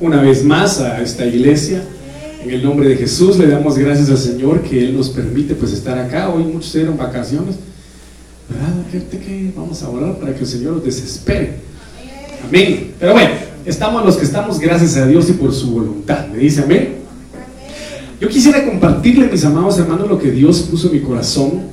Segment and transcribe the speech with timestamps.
[0.00, 1.82] una vez más a esta iglesia.
[2.42, 5.72] En el nombre de Jesús le damos gracias al Señor que Él nos permite pues
[5.72, 6.30] estar acá.
[6.30, 7.56] Hoy muchos dieron vacaciones.
[8.48, 8.74] ¿Verdad?
[8.92, 11.54] Gente que vamos a orar para que el Señor los desespere.
[12.46, 12.92] Amén.
[13.00, 13.30] Pero bueno,
[13.64, 16.28] estamos los que estamos gracias a Dios y por su voluntad.
[16.28, 16.96] ¿Me dice amén?
[18.20, 21.64] Yo quisiera compartirle, mis amados hermanos, lo que Dios puso en mi corazón,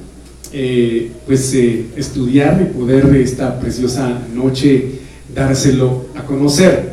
[0.51, 4.99] eh, pues eh, estudiar y poder esta preciosa noche
[5.33, 6.92] dárselo a conocer.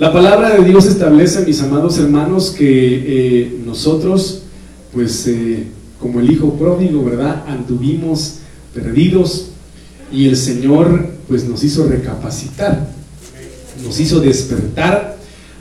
[0.00, 4.42] La palabra de Dios establece, mis amados hermanos, que eh, nosotros,
[4.92, 5.30] pues
[6.00, 7.44] como el hijo pródigo, ¿verdad?
[7.46, 8.38] Anduvimos
[8.74, 9.50] perdidos
[10.10, 12.88] y el Señor, pues nos hizo recapacitar,
[13.84, 15.16] nos hizo despertar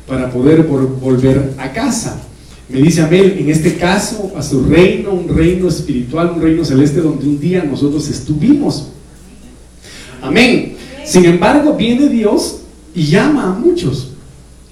[0.08, 2.20] para poder volver a casa.
[2.70, 7.02] Me dice Amel, en este caso, a su reino, un reino espiritual, un reino celeste
[7.02, 8.88] donde un día nosotros estuvimos.
[10.24, 10.76] Amén.
[11.06, 12.62] Sin embargo, viene Dios
[12.96, 14.13] y llama a muchos.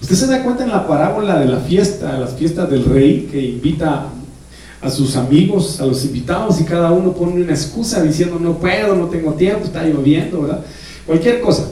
[0.01, 3.39] Usted se da cuenta en la parábola de la fiesta, las fiestas del rey, que
[3.39, 4.07] invita
[4.81, 8.95] a sus amigos, a los invitados, y cada uno pone una excusa diciendo no puedo,
[8.95, 10.61] no tengo tiempo, está lloviendo, ¿verdad?
[11.05, 11.69] Cualquier cosa.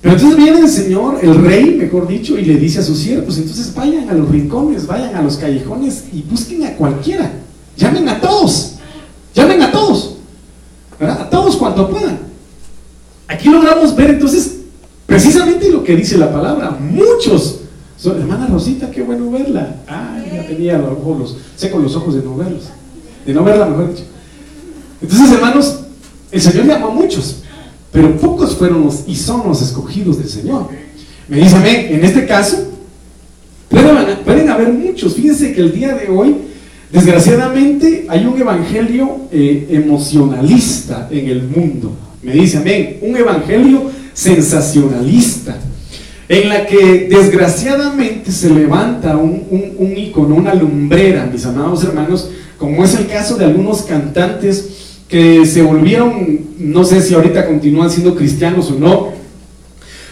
[0.00, 3.36] Pero entonces viene el Señor, el rey, mejor dicho, y le dice a sus siervos,
[3.38, 7.30] entonces vayan a los rincones, vayan a los callejones y busquen a cualquiera.
[7.76, 8.74] Llamen a todos.
[9.34, 10.16] Llamen a todos.
[10.98, 11.22] ¿verdad?
[11.22, 12.20] A todos cuanto puedan.
[13.26, 14.61] Aquí logramos ver entonces
[15.12, 16.70] precisamente lo que dice la palabra.
[16.70, 17.60] Muchos.
[18.04, 19.76] hermana Rosita, qué bueno verla.
[19.86, 22.64] Ay, ya tenía los ojos, seco los ojos de no verlos.
[23.26, 24.04] De no verla, mejor dicho.
[25.00, 25.80] Entonces, hermanos,
[26.30, 27.42] el Señor llamó a muchos
[27.92, 30.68] pero pocos fueron los y son los escogidos del Señor.
[31.28, 32.56] Me dice, en este caso,
[33.68, 35.14] pueden, haber muchos.
[35.14, 36.36] Fíjense que el día de hoy,
[36.90, 41.92] desgraciadamente, hay un evangelio eh, emocionalista en el mundo.
[42.22, 45.56] Me dice, amén, un evangelio sensacionalista,
[46.28, 52.84] en la que desgraciadamente se levanta un, un, icono, una lumbrera, mis amados hermanos, como
[52.84, 58.14] es el caso de algunos cantantes que se volvieron, no sé si ahorita continúan siendo
[58.14, 59.12] cristianos o no,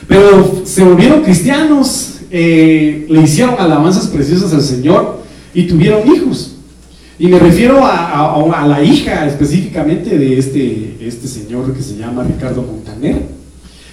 [0.07, 5.21] pero se volvieron cristianos, eh, le hicieron alabanzas preciosas al Señor
[5.55, 6.57] y tuvieron hijos.
[7.21, 12.63] Y me refiero a, la hija específicamente de este, este señor que se llama Ricardo
[12.63, 13.21] Montaner,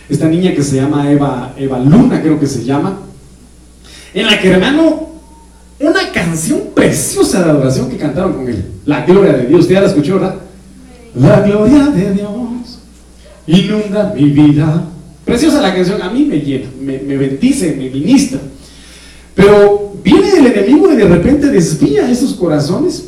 [0.09, 2.99] esta niña que se llama Eva, Eva Luna, creo que se llama,
[4.13, 5.09] en la que hermano,
[5.79, 9.81] una canción preciosa de adoración que cantaron con él, la gloria de Dios, usted ya
[9.81, 10.35] la escuchó, ¿verdad?
[11.15, 12.79] La gloria de Dios
[13.47, 14.83] inunda mi vida.
[15.25, 18.39] Preciosa la canción, a mí me llena, me, bendice, me ministra.
[19.35, 23.05] Pero viene el enemigo y de repente desvía esos corazones.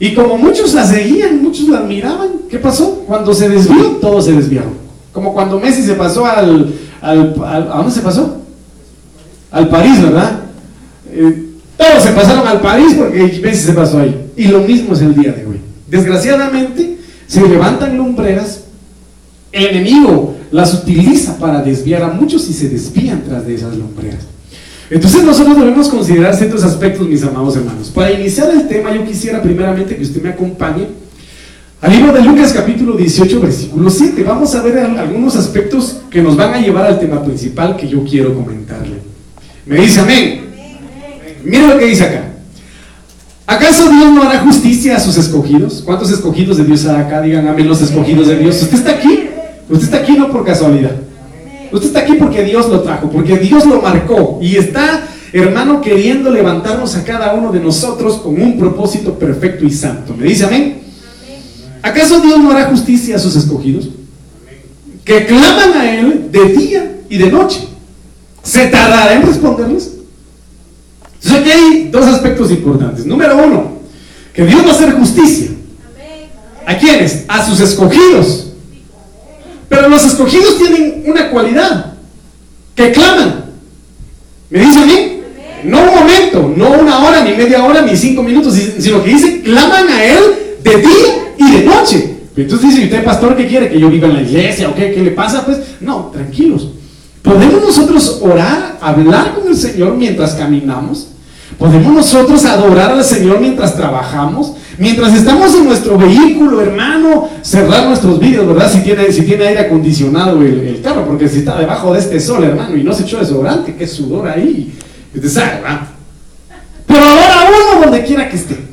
[0.00, 3.04] Y como muchos la seguían, muchos la admiraban, ¿qué pasó?
[3.06, 4.87] Cuando se desvió, todos se desviaron.
[5.18, 8.36] Como cuando Messi se pasó al, al, ¿a dónde se pasó?
[9.50, 10.42] Al París, ¿verdad?
[11.10, 11.44] Eh,
[11.76, 14.30] todos se pasaron al París porque Messi se pasó ahí.
[14.36, 15.60] Y lo mismo es el día de hoy.
[15.88, 18.60] Desgraciadamente, se levantan lumbreras,
[19.50, 24.20] el enemigo las utiliza para desviar a muchos y se desvían tras de esas lumbreras.
[24.88, 27.90] Entonces nosotros debemos considerar ciertos aspectos, mis amados hermanos.
[27.92, 30.86] Para iniciar el tema, yo quisiera primeramente que usted me acompañe
[31.80, 34.24] al libro de Lucas capítulo 18, versículo 7.
[34.24, 38.02] Vamos a ver algunos aspectos que nos van a llevar al tema principal que yo
[38.04, 38.96] quiero comentarle.
[39.64, 40.40] Me dice amén.
[41.44, 42.24] Mira lo que dice acá.
[43.46, 45.82] ¿Acaso Dios no hará justicia a sus escogidos?
[45.84, 47.22] ¿Cuántos escogidos de Dios hay acá?
[47.22, 48.60] Digan amén los escogidos de Dios.
[48.60, 49.28] Usted está aquí.
[49.68, 50.96] Usted está aquí no por casualidad.
[51.70, 56.30] Usted está aquí porque Dios lo trajo, porque Dios lo marcó y está, hermano, queriendo
[56.30, 60.14] levantarnos a cada uno de nosotros con un propósito perfecto y santo.
[60.16, 60.87] ¿Me dice amén?
[61.82, 63.88] ¿Acaso Dios no hará justicia a sus escogidos?
[65.04, 67.66] Que claman a Él de día y de noche.
[68.42, 69.92] ¿Se tardará en responderles?
[71.22, 73.06] Entonces aquí hay dos aspectos importantes.
[73.06, 73.72] Número uno,
[74.32, 75.48] que Dios va a hacer justicia.
[76.66, 77.24] ¿A quiénes?
[77.28, 78.48] A sus escogidos.
[79.68, 81.94] Pero los escogidos tienen una cualidad,
[82.74, 83.44] que claman.
[84.50, 85.20] ¿Me dice a mí?
[85.64, 89.42] No un momento, no una hora, ni media hora, ni cinco minutos, sino que dice,
[89.42, 90.22] claman a Él
[90.62, 92.18] de día y de noche.
[92.36, 93.68] Entonces dice, ¿usted pastor qué quiere?
[93.68, 94.92] ¿Que yo viva en la iglesia o qué?
[94.92, 95.44] ¿Qué le pasa?
[95.44, 96.68] Pues no, tranquilos.
[97.22, 101.08] ¿Podemos nosotros orar, hablar con el Señor mientras caminamos?
[101.58, 104.52] ¿Podemos nosotros adorar al Señor mientras trabajamos?
[104.78, 108.70] Mientras estamos en nuestro vehículo, hermano, cerrar nuestros vídeos, ¿verdad?
[108.70, 112.44] Si tiene, si tiene aire acondicionado el, carro, porque si está debajo de este sol,
[112.44, 114.72] hermano, y no se echó desodorante, que sudor ahí.
[115.28, 115.80] Sabe, ¿verdad?
[116.86, 118.67] Pero ahora uno donde quiera que esté.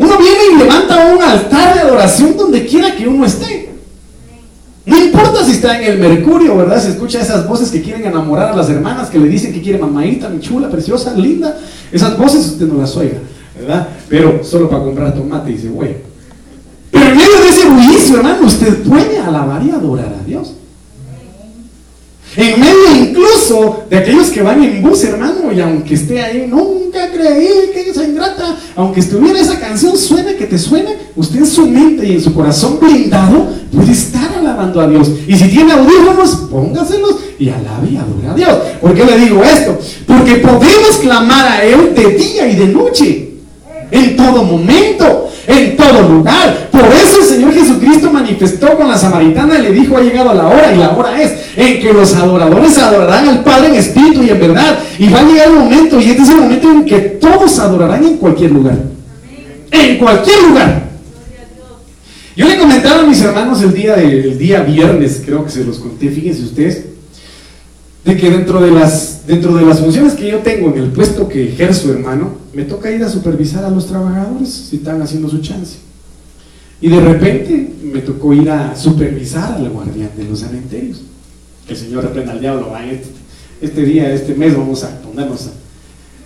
[0.00, 3.68] Uno viene y levanta un altar de adoración donde quiera que uno esté.
[4.86, 6.82] No importa si está en el mercurio, ¿verdad?
[6.82, 9.78] Se escucha esas voces que quieren enamorar a las hermanas, que le dicen que quiere
[9.78, 11.54] mamadita, mi chula, preciosa, linda.
[11.92, 13.18] Esas voces usted no las oiga,
[13.58, 13.88] ¿verdad?
[14.08, 15.96] Pero solo para comprar tomate, dice, güey.
[16.90, 20.54] Pero en medio de ese bullicio, hermano, usted puede alabar y adorar a Dios.
[22.36, 27.10] En medio incluso de aquellos que van en bus, hermano, y aunque esté ahí, nunca
[27.10, 31.66] creí que esa ingrata, aunque estuviera esa canción, suene que te suene, usted en su
[31.66, 35.10] mente y en su corazón blindado puede estar alabando a Dios.
[35.26, 38.58] Y si tiene audífonos, póngaselos y alabe y adore a Dios.
[38.80, 39.78] ¿Por qué le digo esto?
[40.06, 43.30] Porque podemos clamar a Él de día y de noche,
[43.90, 46.68] en todo momento en todo lugar.
[46.70, 50.46] Por eso el Señor Jesucristo manifestó con la samaritana y le dijo, ha llegado la
[50.46, 54.30] hora, y la hora es en que los adoradores adorarán al Padre en espíritu y
[54.30, 54.78] en verdad.
[54.98, 58.04] Y va a llegar el momento, y este es el momento en que todos adorarán
[58.04, 58.78] en cualquier lugar.
[59.70, 60.90] En cualquier lugar.
[62.36, 65.78] Yo le comentaba a mis hermanos el día, el día viernes, creo que se los
[65.78, 66.84] conté, fíjense ustedes,
[68.04, 71.28] de que dentro de, las, dentro de las funciones que yo tengo en el puesto
[71.28, 75.40] que ejerzo, hermano, me toca ir a supervisar a los trabajadores si están haciendo su
[75.40, 75.78] chance.
[76.80, 81.02] Y de repente me tocó ir a supervisar al guardián de los cementerios.
[81.68, 82.72] El Señor reprenda al diablo.
[82.90, 83.10] Este,
[83.60, 85.50] este, día, este mes vamos a ponernos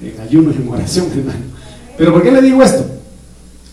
[0.00, 1.40] en ayuno y en oración, hermano.
[1.98, 2.86] Pero ¿por qué le digo esto?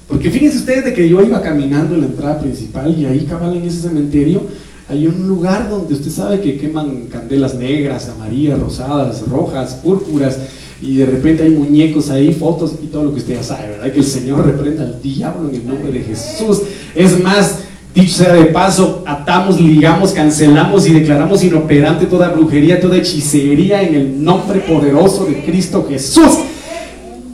[0.08, 3.56] Porque fíjense ustedes de que yo iba caminando en la entrada principal y ahí cabal
[3.56, 4.42] en ese cementerio
[4.90, 10.38] hay un lugar donde usted sabe que queman candelas negras, amarillas, rosadas, rojas, púrpuras,
[10.82, 13.92] y de repente hay muñecos ahí, fotos y todo lo que usted ya sabe, ¿verdad?
[13.92, 16.62] Que el Señor reprenda al diablo en el nombre de Jesús.
[16.96, 17.60] Es más,
[17.94, 23.96] dicho sea de paso, atamos, ligamos, cancelamos y declaramos inoperante toda brujería, toda hechicería en
[23.96, 26.40] el nombre poderoso de Cristo Jesús.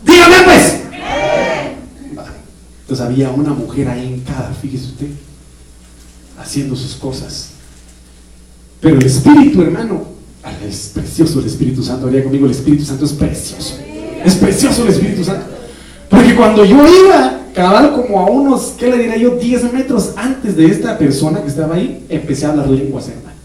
[0.05, 0.81] Dígame pues.
[2.81, 5.07] Entonces había una mujer ahí en cada, fíjese usted
[6.37, 7.49] haciendo sus cosas.
[8.79, 10.05] Pero el Espíritu, hermano,
[10.67, 12.07] es precioso el Espíritu Santo.
[12.07, 13.75] Haría conmigo, el Espíritu Santo es precioso.
[14.23, 15.45] Es precioso el Espíritu Santo.
[16.09, 19.31] Porque cuando yo iba, cada como a unos, ¿qué le diré yo?
[19.31, 23.37] 10 metros antes de esta persona que estaba ahí, empecé a hablar lenguas, hermano.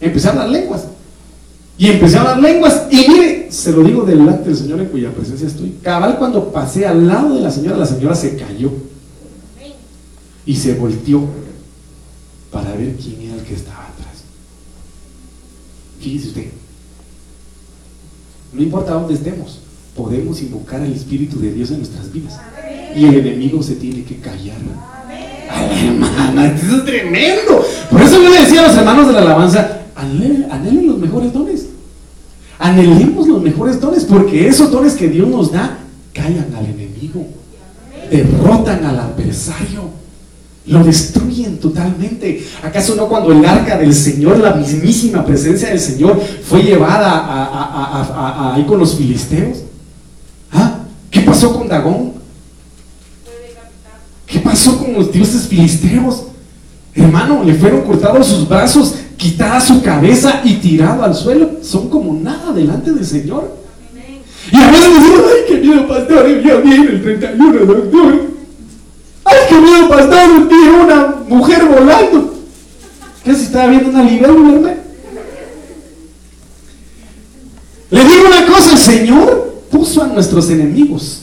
[0.00, 0.84] Empecé a hablar lenguas.
[1.76, 2.82] Y empecé a hablar lenguas.
[2.90, 5.76] Y mire, se lo digo delante del Señor en cuya presencia estoy.
[5.82, 8.72] Cabal, cuando pasé al lado de la señora, la señora se cayó.
[10.46, 11.22] Y se volteó
[12.54, 14.22] para ver quién era el que estaba atrás.
[16.00, 16.46] Fíjese usted,
[18.52, 19.58] no importa dónde estemos,
[19.96, 22.38] podemos invocar al Espíritu de Dios en nuestras vidas.
[22.94, 24.58] Y el enemigo se tiene que callar.
[25.50, 27.64] Hermana, eso es tremendo.
[27.90, 31.66] Por eso yo le decía a los hermanos de la alabanza, anhelen, los mejores dones.
[32.60, 35.78] Anhelemos los mejores dones, porque esos dones que Dios nos da
[36.12, 37.26] callan al enemigo,
[38.08, 40.03] derrotan al adversario
[40.66, 42.46] lo destruyen totalmente.
[42.62, 48.64] ¿Acaso no cuando el arca del Señor, la mismísima presencia del Señor, fue llevada ahí
[48.64, 49.58] con los filisteos?
[50.52, 50.78] ¿Ah?
[51.10, 52.12] ¿Qué pasó con Dagón?
[54.26, 56.24] ¿Qué pasó con los dioses filisteos?
[56.94, 61.58] Hermano, le fueron cortados sus brazos, quitada su cabeza y tirado al suelo.
[61.62, 63.64] Son como nada delante del Señor.
[64.50, 68.33] Y a veces decimos, ay, qué miedo, pastor, ya viene el 31 de octubre.
[69.24, 70.48] ¡Ay, qué miedo, pastor!
[70.48, 72.34] Vi una mujer volando.
[73.24, 74.74] ¿Qué si estaba viendo una libélula?
[77.90, 81.22] Le digo una cosa, el Señor puso a nuestros enemigos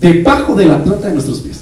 [0.00, 1.60] debajo de la planta de nuestros pies.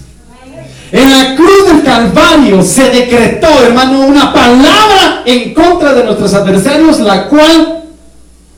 [0.91, 7.01] En la cruz del Calvario se decretó, hermano, una palabra en contra de nuestros adversarios,
[7.01, 7.85] la cual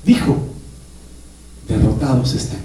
[0.04, 0.36] dijo,
[1.68, 2.60] derrotados están.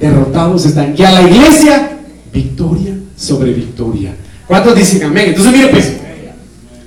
[0.00, 0.94] Derrotados están.
[0.96, 1.98] Y a la iglesia
[2.32, 4.14] victoria sobre victoria.
[4.46, 5.28] ¿Cuántos dicen amén?
[5.28, 5.92] Entonces, mire, pues,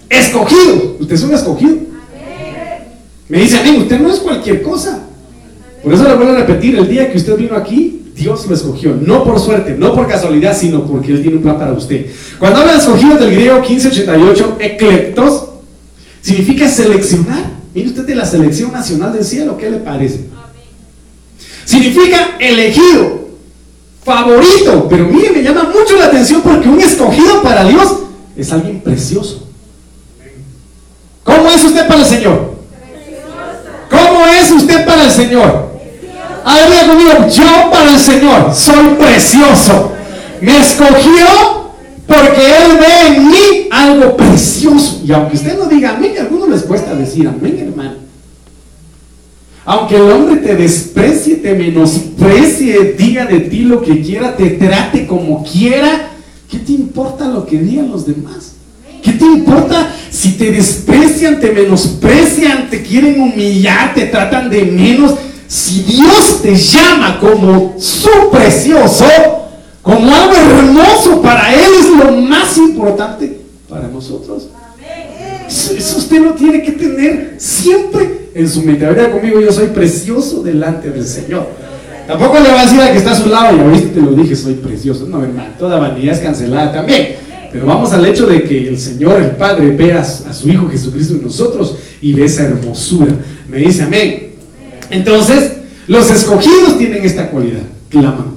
[0.10, 0.98] escogido.
[1.00, 1.78] Usted es un escogido.
[3.28, 5.04] Me dice amén, usted no es cualquier cosa.
[5.84, 8.96] Por eso le voy a repetir, el día que usted vino aquí, Dios lo escogió.
[8.96, 12.08] No por suerte, no por casualidad, sino porque Él tiene un plan para usted.
[12.40, 15.46] Cuando habla de escogido del griego 1588, ecleptos,
[16.22, 17.52] significa seleccionar.
[17.74, 20.22] Mire usted de la selección nacional del cielo, ¿qué le parece?
[21.66, 23.25] Significa elegido,
[24.06, 24.88] favorito.
[24.90, 27.96] Pero mire, me llama mucho la atención porque un escogido para Dios
[28.38, 29.48] es alguien precioso.
[31.24, 32.56] ¿Cómo es usted para el Señor?
[33.90, 35.76] ¿Cómo es usted para el Señor?
[36.46, 39.92] A ver, yo para el Señor soy precioso.
[40.42, 41.72] Me escogió
[42.06, 45.02] porque Él ve en mí algo precioso.
[45.04, 48.05] Y aunque usted no diga amén, a algunos les cuesta decir amén, hermano.
[49.66, 55.08] Aunque el hombre te desprecie, te menosprecie, diga de ti lo que quiera, te trate
[55.08, 56.12] como quiera,
[56.50, 58.54] ¿qué te importa lo que digan los demás?
[59.02, 65.16] ¿Qué te importa si te desprecian, te menosprecian, te quieren humillar, te tratan de menos?
[65.48, 69.06] Si Dios te llama como su precioso,
[69.82, 74.48] como algo hermoso para Él, es lo más importante para nosotros.
[75.48, 78.86] Eso, usted lo tiene que tener siempre en su mente.
[78.86, 81.48] Ahora conmigo, yo soy precioso delante del Señor.
[82.08, 84.12] Tampoco le va a decir a que está a su lado, y ahorita te lo
[84.12, 85.08] dije, soy precioso.
[85.08, 87.16] No, hermano, toda vanidad es cancelada también.
[87.52, 91.14] Pero vamos al hecho de que el Señor, el Padre, vea a su Hijo Jesucristo
[91.14, 93.14] en nosotros y ve esa hermosura.
[93.50, 94.34] Me dice amén.
[94.90, 95.54] Entonces,
[95.88, 98.36] los escogidos tienen esta cualidad, claman.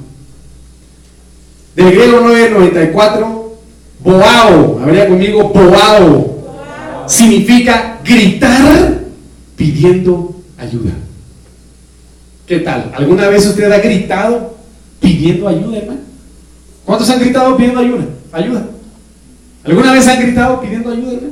[1.74, 3.58] Del griego 994,
[4.04, 6.37] boao, habría conmigo boao,
[7.08, 9.00] significa gritar
[9.56, 10.92] pidiendo ayuda.
[12.46, 12.92] ¿Qué tal?
[12.94, 14.56] ¿Alguna vez usted ha gritado
[15.00, 16.00] pidiendo ayuda, hermano?
[16.84, 18.04] ¿Cuántos han gritado pidiendo ayuda?
[18.32, 18.66] Ayuda.
[19.64, 21.28] ¿Alguna vez han gritado pidiendo ayuda?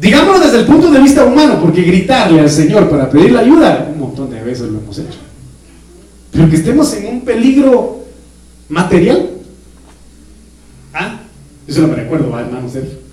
[0.00, 4.00] Digámoslo desde el punto de vista humano, porque gritarle al Señor para pedirle ayuda, un
[4.00, 5.18] montón de veces lo hemos hecho.
[6.32, 8.04] Pero que estemos en un peligro
[8.68, 9.30] material.
[10.92, 11.20] Ah,
[11.66, 13.05] eso no me recuerdo, hermano Sergio.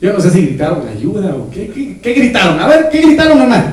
[0.00, 2.60] Yo no sé si gritaron ayuda o qué, qué, gritaron.
[2.60, 3.72] A ver, ¿qué gritaron, hermano?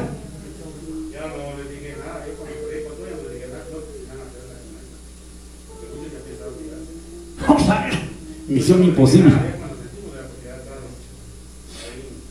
[8.47, 9.33] Misión imposible.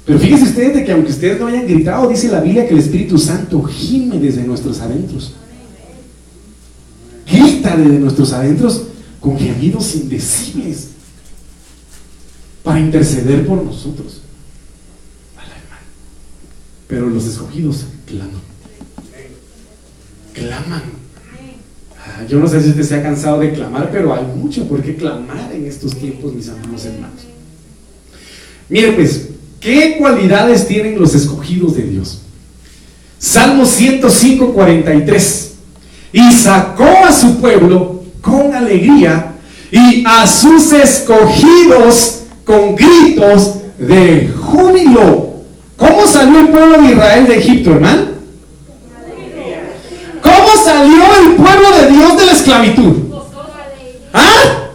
[0.07, 2.81] Pero fíjese ustedes de que aunque ustedes no hayan gritado, dice la Biblia que el
[2.81, 5.35] Espíritu Santo gime desde nuestros adentros.
[7.31, 8.85] Grita desde nuestros adentros
[9.21, 10.92] con gemidos indecibles
[12.63, 14.21] para interceder por nosotros.
[16.87, 18.43] Pero los escogidos claman.
[20.35, 20.83] Claman.
[21.99, 24.83] Ah, yo no sé si usted se ha cansado de clamar, pero hay mucho por
[24.83, 27.21] qué clamar en estos tiempos, mis amados hermanos.
[28.69, 29.29] Mire pues,
[29.61, 32.23] ¿qué cualidades tienen los escogidos de Dios?
[33.19, 35.53] Salmo 105, 43.
[36.13, 39.35] Y sacó a su pueblo con alegría
[39.71, 45.33] y a sus escogidos con gritos de júbilo.
[45.77, 48.13] ¿Cómo salió el pueblo de Israel de Egipto, hermano?
[50.23, 52.93] ¿Cómo salió el pueblo de Dios de la esclavitud?
[54.13, 54.69] ¿Ah?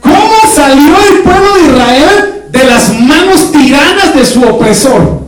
[0.00, 5.24] ¿Cómo salió el pueblo de Israel de las manos tiranas de su opresor?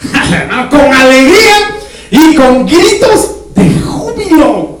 [0.70, 1.54] con alegría
[2.10, 4.80] y con gritos de júbilo.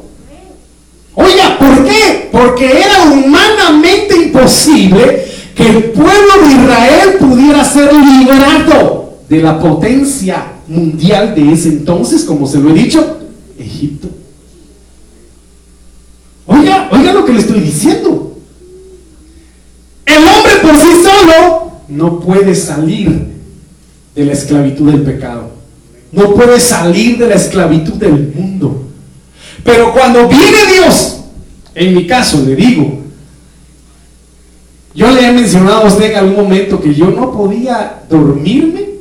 [1.14, 2.28] Oiga, ¿por qué?
[2.30, 10.52] Porque era humanamente imposible que el pueblo de Israel pudiera ser liberado de la potencia
[10.68, 13.20] mundial de ese entonces, como se lo he dicho,
[13.58, 14.08] Egipto.
[16.44, 18.36] Oiga, oiga lo que le estoy diciendo.
[20.04, 23.26] El hombre por sí solo no puede salir
[24.14, 25.52] de la esclavitud del pecado.
[26.12, 28.84] No puede salir de la esclavitud del mundo.
[29.64, 31.20] Pero cuando viene Dios,
[31.74, 33.05] en mi caso le digo,
[34.96, 38.96] yo le he mencionado a usted en algún momento que yo no podía dormirme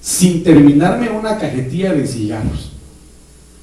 [0.00, 2.72] sin terminarme una cajetilla de cigarros.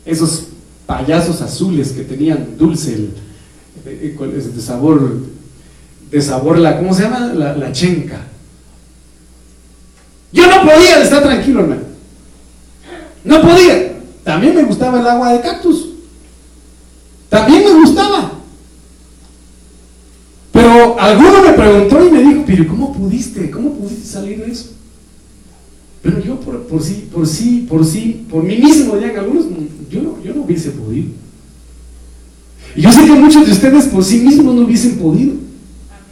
[0.06, 0.50] Esos
[0.86, 3.14] payasos azules que tenían dulce, el,
[4.56, 5.18] de sabor,
[6.12, 7.34] de sabor, la, ¿cómo se llama?
[7.34, 8.22] La, la chenca.
[10.32, 11.82] Yo no podía estar tranquilo, hermano.
[13.24, 13.96] No podía.
[14.24, 15.90] También me gustaba el agua de cactus.
[17.28, 18.35] También me gustaba.
[21.00, 23.50] Alguno me preguntó y me dijo, pero ¿cómo pudiste?
[23.52, 24.72] ¿Cómo pudiste salir de eso?
[26.02, 29.46] Pero yo por, sí, por sí, por sí, por mí mismo, digan algunos,
[29.90, 31.10] yo no, yo no hubiese podido.
[32.76, 35.34] Y yo sé que muchos de ustedes por sí mismos no hubiesen podido.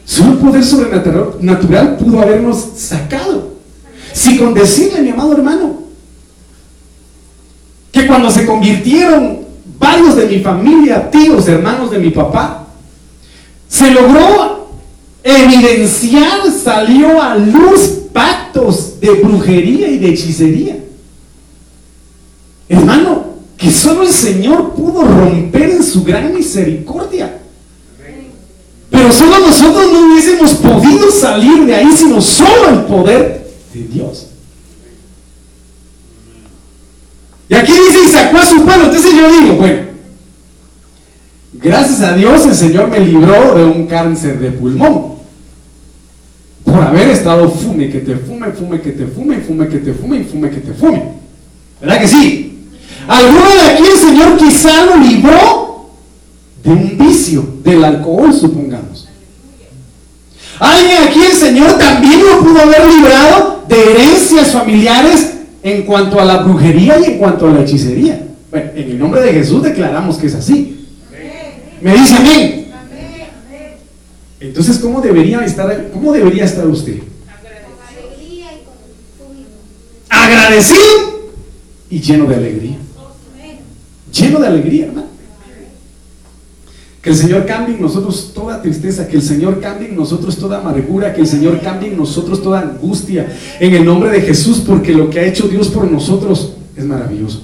[0.04, 3.54] Solo poder sobrenatural natural pudo habernos sacado.
[4.12, 5.84] Si con decirle, mi amado hermano,
[7.90, 9.40] que cuando se convirtieron
[9.78, 12.66] varios de mi familia, tíos, hermanos de mi papá,
[13.68, 14.53] se logró
[15.24, 20.76] evidenciar, salió a luz pactos de brujería y de hechicería.
[22.68, 23.24] Hermano,
[23.56, 27.38] que solo el Señor pudo romper en su gran misericordia.
[28.90, 34.26] Pero solo nosotros no hubiésemos podido salir de ahí, sino solo el poder de Dios.
[37.48, 38.84] Y aquí dice, y sacó a su pueblo.
[38.84, 39.83] Entonces yo digo, bueno,
[41.64, 45.14] Gracias a Dios el Señor me libró de un cáncer de pulmón.
[46.62, 50.18] Por haber estado fume, que te fume, fume, que te fume, fume, que te fume
[50.18, 51.02] y fume, que te fume.
[51.80, 52.68] ¿Verdad que sí?
[53.08, 55.88] Alguno de aquí el Señor quizá lo libró
[56.62, 59.08] de un vicio, del alcohol, supongamos.
[60.58, 66.26] Alguien aquí el Señor también lo pudo haber librado de herencias familiares en cuanto a
[66.26, 68.20] la brujería y en cuanto a la hechicería.
[68.50, 70.83] Bueno, en el nombre de Jesús declaramos que es así.
[71.84, 72.66] Me dice amén.
[74.40, 76.96] Entonces, ¿cómo debería estar, cómo debería estar usted?
[80.08, 81.30] Agradecido
[81.90, 82.78] y lleno de alegría.
[84.10, 85.08] Lleno de alegría, hermano.
[87.02, 90.60] Que el Señor cambie en nosotros toda tristeza, que el Señor cambie en nosotros toda
[90.60, 94.94] amargura, que el Señor cambie en nosotros toda angustia, en el nombre de Jesús, porque
[94.94, 97.42] lo que ha hecho Dios por nosotros es maravilloso.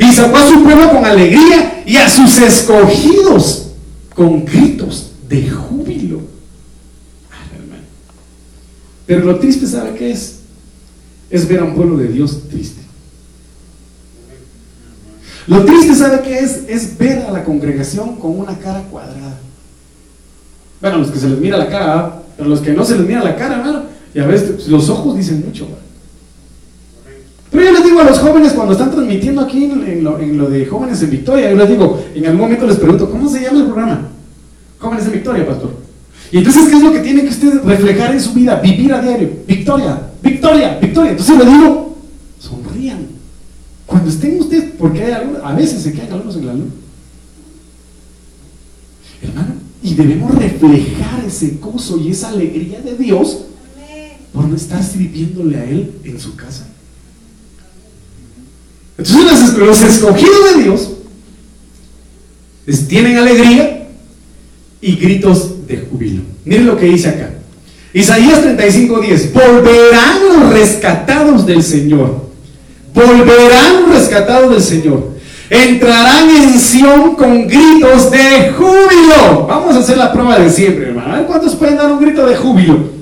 [0.00, 3.65] Y sacó a su pueblo con alegría y a sus escogidos
[4.16, 6.20] con gritos de júbilo.
[9.06, 10.40] Pero lo triste, ¿sabe qué es?
[11.30, 12.80] Es ver a un pueblo de Dios triste.
[15.46, 16.64] Lo triste, ¿sabe qué es?
[16.66, 19.38] Es ver a la congregación con una cara cuadrada.
[20.80, 23.22] Bueno, los que se les mira la cara, pero los que no se les mira
[23.22, 23.82] la cara, hermano,
[24.12, 25.68] y a veces los ojos dicen mucho.
[27.50, 30.50] Pero yo les digo a los jóvenes cuando están transmitiendo aquí en lo, en lo,
[30.50, 33.60] de jóvenes en Victoria, yo les digo, en algún momento les pregunto, ¿cómo se llama
[33.60, 34.08] el programa?
[34.78, 35.70] Jóvenes en Victoria, pastor.
[36.32, 38.56] Y entonces, ¿qué es lo que tiene que usted reflejar en su vida?
[38.56, 39.30] Vivir a diario.
[39.46, 41.10] Victoria, victoria, victoria.
[41.12, 41.96] Entonces le digo,
[42.40, 43.06] sonrían.
[43.86, 46.68] Cuando estén ustedes, porque hay algunos, a veces se quedan algunos en la luz.
[49.22, 53.44] Hermano, y debemos reflejar ese gozo y esa alegría de Dios
[54.32, 56.66] por no estar sirviéndole a Él en su casa.
[58.98, 60.90] Entonces los escogidos de Dios
[62.88, 63.88] tienen alegría
[64.80, 66.22] y gritos de júbilo.
[66.44, 67.30] Miren lo que dice acá.
[67.92, 69.32] Isaías 35:10.
[69.32, 72.26] Volverán los rescatados del Señor
[72.96, 75.16] volverán rescatados del Señor.
[75.50, 79.46] Entrarán en Sion con gritos de júbilo.
[79.46, 81.26] Vamos a hacer la prueba de siempre, hermano.
[81.26, 82.95] Cuántos pueden dar un grito de júbilo.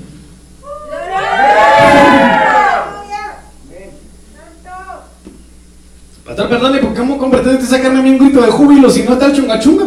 [6.34, 9.26] Pastor, perdone, ¿cómo, cómo pretende sacarme a mí un grito de júbilo si no está
[9.26, 9.84] el chunga chunga?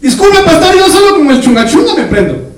[0.00, 2.52] Disculpe, pastor, yo solo con el chunga chunga me prendo.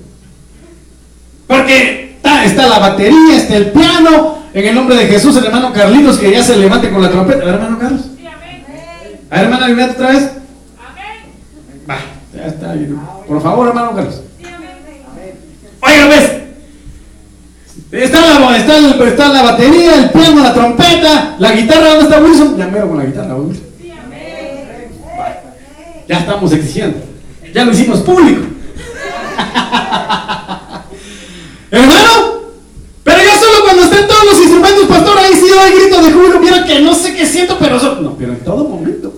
[1.47, 5.73] Porque está, está la batería, está el piano, en el nombre de Jesús, el hermano
[5.73, 7.41] Carlitos, que ya se levante con la trompeta.
[7.41, 8.03] A ver, hermano Carlos.
[8.15, 8.65] Sí, amén.
[9.31, 10.31] A ver, hermana, levante otra vez.
[10.87, 11.89] Amén.
[11.89, 11.97] Va,
[12.37, 12.75] ya está.
[13.27, 14.21] Por favor, hermano Carlos.
[14.37, 14.71] Sí, amén.
[15.81, 16.40] Oiga, ves.
[17.93, 21.89] Está la, batería, el piano, la trompeta, la guitarra.
[21.89, 22.57] ¿Dónde está Wilson?
[22.57, 23.65] Ya mero con la guitarra, Wilson.
[26.09, 26.99] Ya estamos exigiendo.
[27.53, 28.41] Ya lo hicimos público.
[31.71, 32.31] Hermano,
[34.25, 37.57] los instrumentos, pastor, ahí sí hay grito de júbilo, mira que no sé qué siento,
[37.59, 39.13] pero no, pero en todo momento.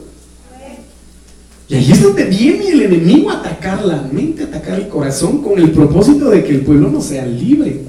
[1.68, 5.58] Y ahí es donde viene el enemigo a atacar la mente, atacar el corazón con
[5.58, 7.80] el propósito de que el pueblo no sea libre.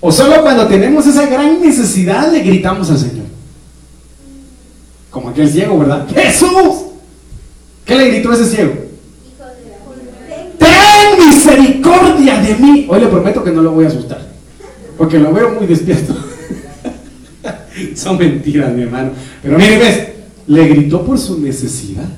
[0.00, 3.26] O solo cuando tenemos esa gran necesidad le gritamos al Señor.
[5.10, 6.06] Como aquel ciego, ¿verdad?
[6.14, 6.86] Jesús.
[7.84, 8.72] ¿Qué le gritó ese ciego?
[10.58, 12.86] Ten misericordia de mí.
[12.88, 14.26] Hoy le prometo que no lo voy a asustar.
[14.96, 16.14] Porque lo veo muy despierto.
[17.96, 19.10] Son mentiras, mi hermano.
[19.42, 20.08] Pero mire, ves,
[20.46, 22.08] le gritó por su necesidad.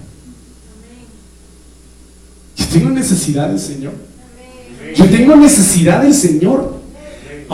[2.56, 3.92] Yo tengo necesidad del Señor.
[4.94, 6.81] Yo tengo necesidad del Señor.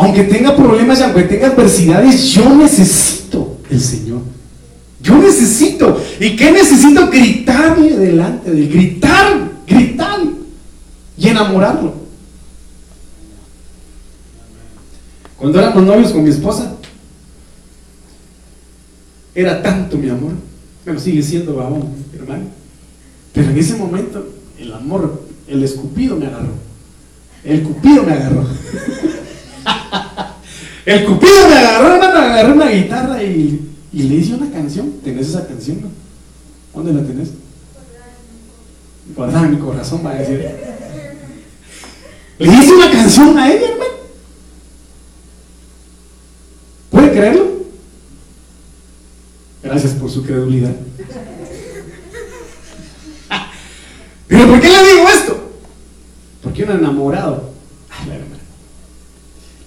[0.01, 4.21] Aunque tenga problemas y aunque tenga adversidades, yo necesito el Señor.
[5.03, 6.01] Yo necesito.
[6.21, 7.09] ¿Y qué necesito?
[7.11, 8.69] Gritarle delante de él.
[8.69, 10.21] Gritar, gritar
[11.17, 11.95] y enamorarlo.
[15.37, 16.77] Cuando éramos novios con mi esposa,
[19.35, 20.33] era tanto mi amor,
[20.85, 22.45] pero sigue siendo aún, hermano.
[23.33, 24.29] Pero en ese momento,
[24.61, 26.55] el amor, el escupido me agarró.
[27.43, 28.47] El cupido me agarró.
[30.87, 34.93] el cupido me agarró, hermano, agarré una guitarra y, le hice una canción.
[35.03, 35.83] ¿Tenés esa canción?
[35.83, 35.89] No?
[36.75, 37.31] ¿Dónde la tenés?
[39.15, 40.47] Guardada en mi corazón, va a decir.
[42.39, 43.91] Le hice una canción a ella, hermano.
[46.91, 47.49] ¿Puede creerlo?
[49.63, 50.71] Gracias por su credulidad.
[54.29, 55.51] Pero ¿por qué le digo esto?
[56.43, 57.49] Porque un enamorado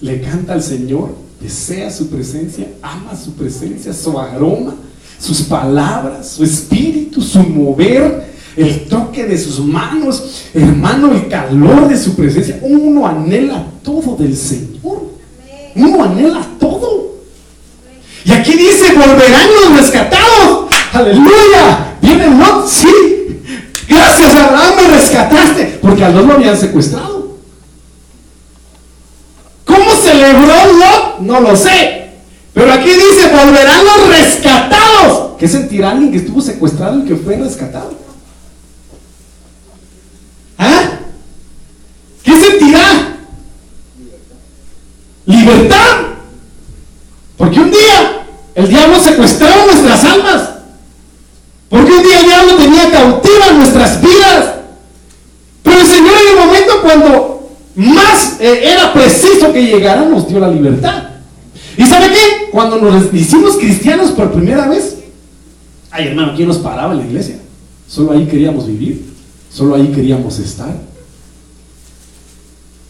[0.02, 4.76] le canta al Señor, desea su presencia, ama su presencia, su aroma,
[5.20, 11.98] sus palabras, su espíritu, su mover, el toque de sus manos, hermano, el calor de
[11.98, 12.60] su presencia.
[12.62, 15.12] Uno anhela todo del Señor.
[15.76, 17.16] Uno anhela todo.
[18.26, 20.70] Y aquí dice, volverán los rescatados.
[20.94, 21.98] Aleluya.
[22.02, 22.90] Viene Lot, sí.
[23.88, 25.80] Gracias a Abraham me rescataste.
[25.82, 27.38] Porque a lo habían secuestrado.
[29.66, 30.46] ¿Cómo celebró
[30.78, 31.21] Lot?
[31.32, 32.10] No lo sé.
[32.54, 35.38] Pero aquí dice, volverán los rescatados.
[35.40, 37.94] ¿Qué sentirá alguien que estuvo secuestrado y que fue rescatado?
[40.58, 41.00] ¿Ah?
[42.22, 43.16] ¿Qué sentirá?
[45.26, 45.98] Libertad.
[47.38, 50.50] Porque un día el diablo secuestró nuestras almas.
[51.70, 54.56] Porque un día el diablo tenía cautivas nuestras vidas.
[55.64, 60.38] Pero el Señor en el momento cuando más eh, era preciso que llegara nos dio
[60.38, 61.11] la libertad.
[61.78, 62.50] ¿Y sabe qué?
[62.52, 64.98] Cuando nos hicimos cristianos por primera vez,
[65.92, 67.36] ay hermano, ¿quién nos paraba en la iglesia?
[67.88, 69.14] Solo ahí queríamos vivir,
[69.52, 70.74] solo ahí queríamos estar.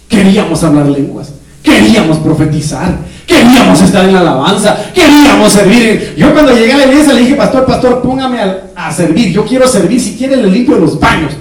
[0.08, 1.32] Queríamos hablar lenguas,
[1.64, 6.16] queríamos profetizar, queríamos estar en la alabanza, queríamos servir.
[6.18, 8.40] Yo cuando llegué a la iglesia le dije, pastor, pastor, póngame
[8.76, 11.32] a, servir, yo quiero servir, si quiere le limpio los baños.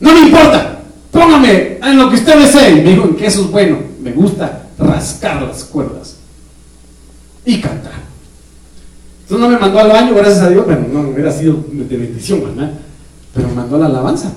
[0.00, 0.80] No me importa,
[1.12, 2.72] póngame en lo que usted desee.
[2.72, 6.16] Y me dijo, que eso es bueno, me gusta rascar las cuerdas
[7.44, 7.92] y cantar.
[9.22, 12.42] Entonces no me mandó al baño, gracias a Dios, bueno, no hubiera sido de bendición,
[12.44, 12.72] ¿verdad?
[13.32, 14.32] Pero me mandó a la alabanza.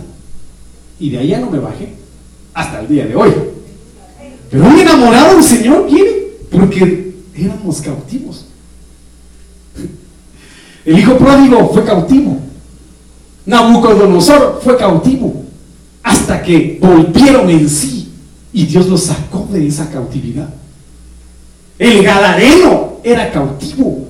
[1.00, 1.93] Y de ya no me bajé,
[2.54, 3.32] hasta el día de hoy.
[4.50, 6.12] Pero un enamorado del Señor viene
[6.50, 8.45] porque éramos cautivos.
[10.86, 12.38] El hijo pródigo fue cautivo.
[13.45, 15.43] Nabucodonosor fue cautivo.
[16.02, 17.97] Hasta que volvieron en sí
[18.58, 20.50] y Dios los sacó de esa cautividad.
[21.78, 24.08] El gadareno era cautivo.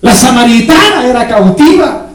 [0.00, 2.08] La samaritana era cautiva.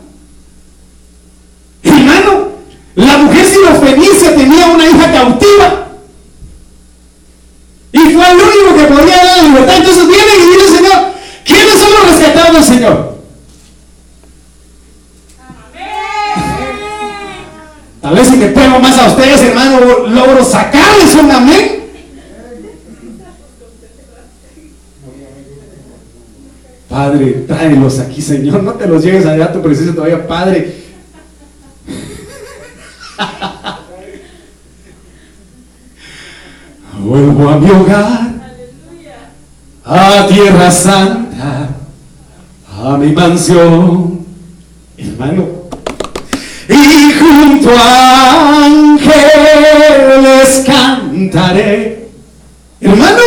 [1.83, 2.47] Hermano,
[2.95, 5.87] la mujer sirofenicia tenía una hija cautiva.
[7.93, 9.77] Y fue el único que podía dar la libertad.
[9.77, 11.13] Entonces viene y dice Señor,
[11.45, 13.14] ¿quiénes son los rescatados Señor?
[18.13, 21.85] Vez si me pego más a ustedes, hermano, logro sacarles un amén.
[26.87, 28.63] Padre, tráelos aquí, Señor.
[28.63, 30.85] No te los llegues allá a tu presencia todavía, Padre.
[36.99, 38.33] Vuelvo a mi hogar,
[39.83, 41.69] a tierra santa,
[42.81, 44.25] a mi mansión,
[44.97, 45.54] hermano.
[47.65, 52.09] Y junto a ángeles cantaré,
[52.79, 53.23] hermano.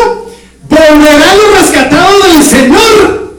[0.69, 3.35] Volverán los rescatados del Señor.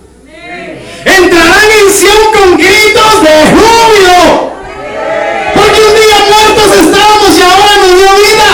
[1.06, 4.52] Entrarán en Sion con gritos de júbilo.
[5.56, 8.52] Porque un día muertos estábamos y ahora nos dio vida.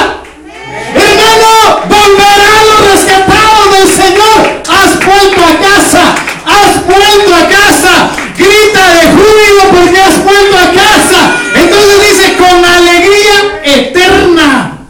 [0.94, 1.52] Hermano,
[1.90, 4.40] volverán los rescatados del Señor.
[4.70, 6.04] Has vuelto a casa.
[6.46, 7.94] Has vuelto a casa.
[8.38, 11.42] Grita de júbilo porque has vuelto a casa.
[11.56, 14.88] Entonces dice con alegría eterna.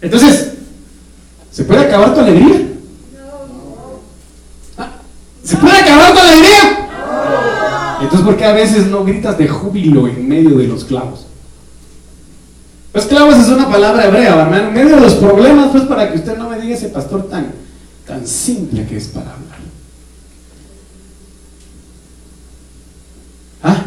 [0.00, 0.52] Entonces,
[1.50, 2.60] ¿se puede acabar tu alegría?
[4.76, 4.88] ¿Ah?
[5.42, 6.88] ¿Se puede acabar tu alegría?
[8.02, 8.52] Entonces, ¿por qué a
[8.86, 11.26] no gritas de júbilo en medio de los clavos?
[12.94, 14.48] Los clavos es una palabra hebrea.
[14.56, 17.52] En medio de los problemas, pues para que usted no me diga ese pastor tan,
[18.06, 19.58] tan simple que es para hablar.
[23.64, 23.86] ¿Ah?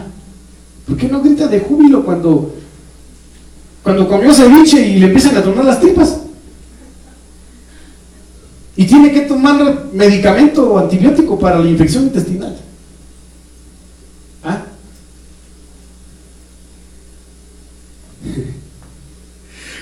[0.86, 2.53] ¿Por qué no grita de júbilo cuando,
[3.81, 6.17] cuando comió ceviche y le empiezan a tornar las tripas?
[8.75, 12.57] Y tiene que tomar medicamento o antibiótico para la infección intestinal.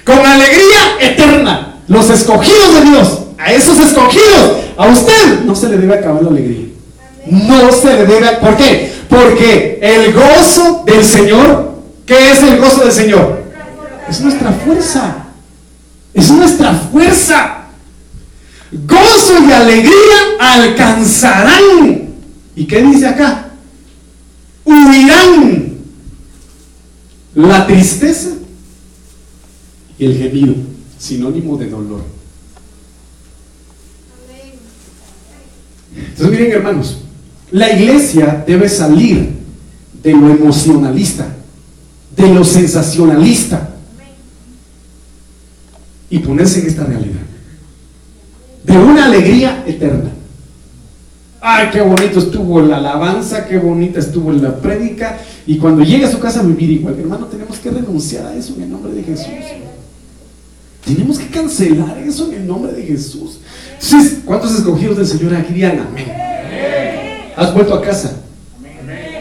[0.05, 5.77] Con alegría eterna, los escogidos de Dios, a esos escogidos, a usted no se le
[5.77, 6.67] debe acabar la alegría.
[7.25, 8.93] No se le debe, ¿por qué?
[9.09, 11.71] Porque el gozo del Señor,
[12.05, 13.43] ¿qué es el gozo del Señor?
[14.07, 15.25] Es nuestra fuerza.
[16.13, 17.65] Es nuestra fuerza.
[18.71, 22.09] Gozo y alegría alcanzarán.
[22.55, 23.47] ¿Y qué dice acá?
[24.65, 25.77] Huirán
[27.33, 28.29] la tristeza
[29.99, 30.55] el gemido,
[30.97, 32.01] sinónimo de dolor.
[35.95, 36.97] Entonces miren hermanos,
[37.51, 39.29] la iglesia debe salir
[40.03, 41.27] de lo emocionalista,
[42.15, 43.69] de lo sensacionalista
[46.09, 47.21] y ponerse en esta realidad.
[48.63, 50.11] De una alegría eterna.
[51.41, 55.19] Ay, qué bonito estuvo la alabanza, qué bonita estuvo la prédica.
[55.45, 58.55] Y cuando llegue a su casa a vivir igual, hermano, tenemos que renunciar a eso
[58.55, 59.27] en el nombre de Jesús.
[60.85, 63.39] Tenemos que cancelar eso en el nombre de Jesús.
[63.81, 66.11] Entonces, ¿cuántos escogidos del Señor aquí amén?
[67.35, 68.13] Has vuelto a casa.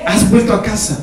[0.06, 1.00] Has vuelto a casa.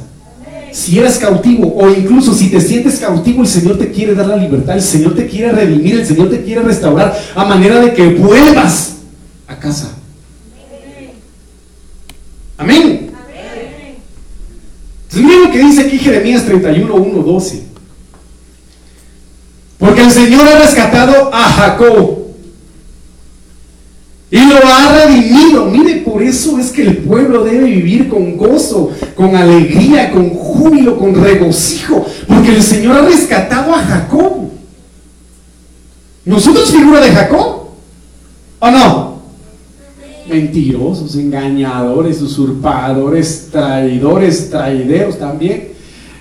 [0.71, 4.37] Si eres cautivo o incluso si te sientes cautivo, el Señor te quiere dar la
[4.37, 8.07] libertad, el Señor te quiere redimir, el Señor te quiere restaurar a manera de que
[8.07, 8.97] vuelvas
[9.47, 9.91] a casa.
[12.57, 13.11] Amén.
[15.03, 17.70] Entonces, miren lo que dice aquí Jeremías 31, 1, 12.
[19.81, 22.19] Porque el Señor ha rescatado a Jacob
[24.29, 25.65] y lo ha redimido.
[25.65, 30.99] Mire, por eso es que el pueblo debe vivir con gozo, con alegría, con júbilo,
[30.99, 32.05] con regocijo.
[32.27, 34.51] Porque el Señor ha rescatado a Jacob.
[36.25, 37.61] ¿Nosotros figura de Jacob?
[38.59, 39.21] ¿O no?
[40.29, 45.69] Mentirosos, engañadores, usurpadores, traidores, traideros también.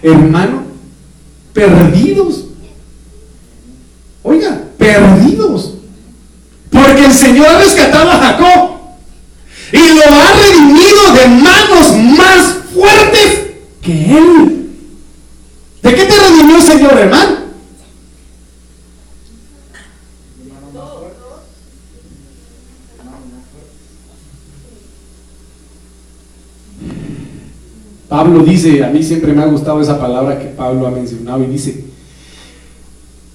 [0.02, 0.62] Hermano,
[1.52, 2.46] perdidos.
[4.22, 5.74] Oiga, perdidos.
[6.70, 8.70] Porque el Señor ha rescatado a Jacob
[9.72, 13.40] y lo ha redimido de manos más fuertes
[13.82, 14.70] que él.
[15.82, 17.40] ¿De qué te redimió el Señor, hermano?
[28.08, 31.46] Pablo dice, a mí siempre me ha gustado esa palabra que Pablo ha mencionado y
[31.46, 31.89] dice,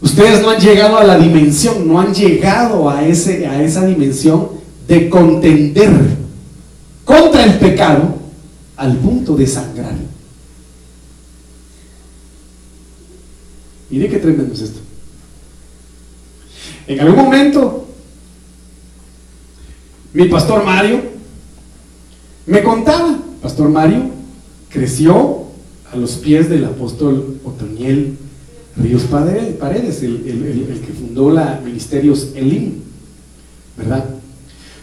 [0.05, 4.49] ustedes no han llegado a la dimensión, no han llegado a, ese, a esa dimensión
[4.87, 5.89] de contender
[7.03, 8.15] contra el pecado
[8.77, 9.95] al punto de sangrar.
[13.89, 14.79] Mire qué tremendo es esto.
[16.85, 17.87] En algún momento,
[20.13, 21.01] mi pastor Mario
[22.45, 24.11] me contaba, pastor Mario
[24.69, 25.45] creció
[25.91, 28.19] a los pies del apóstol Otoniel
[28.77, 32.73] Ríos Paredes, el, que fundó la Ministerios Elim,
[33.77, 34.03] ¿verdad?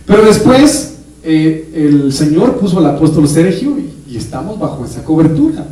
[0.06, 5.66] Pero después eh, el Señor puso al apóstol Sergio y, estamos bajo esa cobertura.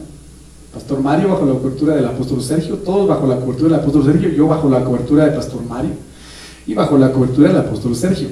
[0.72, 4.30] Pastor Mario bajo la cobertura del apóstol Sergio, todos bajo la cobertura del apóstol Sergio,
[4.30, 5.90] yo bajo la cobertura del pastor Mario
[6.66, 8.28] y bajo la cobertura del apóstol Sergio.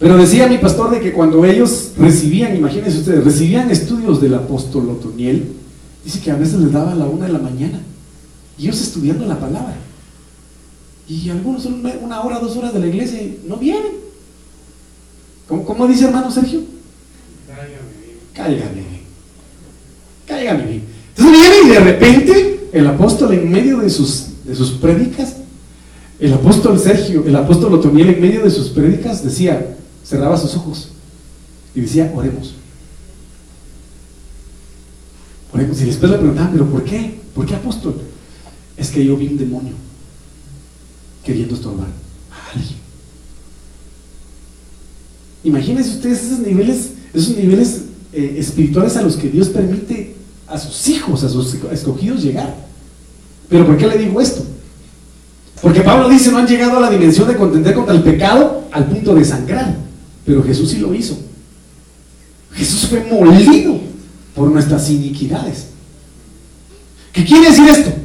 [0.00, 4.88] Pero decía mi pastor de que cuando ellos recibían, imagínense ustedes, recibían estudios del apóstol
[4.88, 5.52] Otoniel,
[6.04, 7.80] dice que a veces les daba a la una de la mañana
[8.60, 9.74] y ellos estudiando la palabra.
[11.08, 13.92] Y algunos son una hora, dos horas de la iglesia y no vienen.
[15.48, 16.60] ¿Cómo, dice hermano Sergio?
[18.34, 19.00] Cállame.
[20.26, 20.82] Cállame.
[21.16, 25.36] Entonces viene y de repente el apóstol en medio de sus, de sus prédicas,
[26.18, 30.90] el apóstol Sergio, el apóstol Otoniel en medio de sus prédicas decía, cerraba sus ojos
[31.74, 32.54] y decía, oremos.
[35.50, 35.80] Oremos.
[35.80, 37.18] Y después le preguntaban, ¿pero por qué?
[37.34, 38.09] ¿Por qué apóstol?
[38.80, 39.72] Es que yo vi un demonio
[41.22, 41.88] queriendo estorbar
[42.30, 42.78] a alguien.
[45.44, 47.82] Imagínense ustedes esos niveles, esos niveles
[48.14, 50.14] eh, espirituales a los que Dios permite
[50.46, 52.56] a sus hijos, a sus escogidos llegar.
[53.50, 54.46] Pero ¿por qué le digo esto?
[55.60, 58.86] Porque Pablo dice, no han llegado a la dimensión de contender contra el pecado al
[58.86, 59.76] punto de sangrar.
[60.24, 61.18] Pero Jesús sí lo hizo.
[62.54, 63.78] Jesús fue molido
[64.34, 65.66] por nuestras iniquidades.
[67.12, 68.00] ¿Qué quiere decir esto?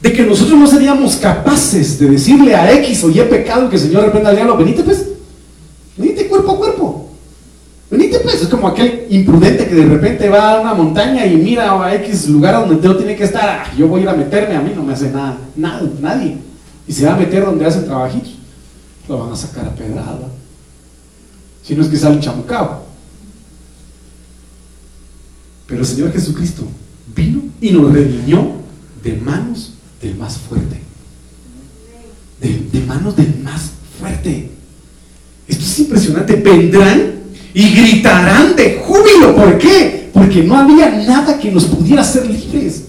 [0.00, 3.82] De que nosotros no seríamos capaces de decirle a X o Y pecado que el
[3.82, 5.06] Señor reprenda al diablo, venite pues,
[5.96, 7.10] venite cuerpo a cuerpo.
[7.90, 11.84] Venite pues, es como aquel imprudente que de repente va a una montaña y mira
[11.84, 13.48] a X lugar donde no tiene que estar.
[13.48, 16.36] Ah, yo voy a ir a meterme, a mí no me hace nada, nada, nadie.
[16.86, 18.34] Y se va a meter donde hacen trabajitos.
[19.08, 20.28] Lo van a sacar a pedrada
[21.68, 22.82] si no es que sale chamucado.
[25.66, 26.66] Pero el Señor Jesucristo
[27.14, 28.52] vino y nos redimió
[29.04, 30.80] de manos del más fuerte.
[32.40, 33.62] De, manos del más
[33.98, 34.50] fuerte.
[35.46, 36.36] Esto es impresionante.
[36.36, 37.14] Vendrán
[37.52, 39.34] y gritarán de júbilo.
[39.34, 40.10] ¿Por qué?
[40.12, 42.84] Porque no había nada que nos pudiera hacer libres.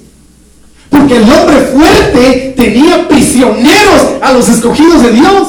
[0.89, 5.47] Porque el hombre fuerte tenía prisioneros a los escogidos de Dios.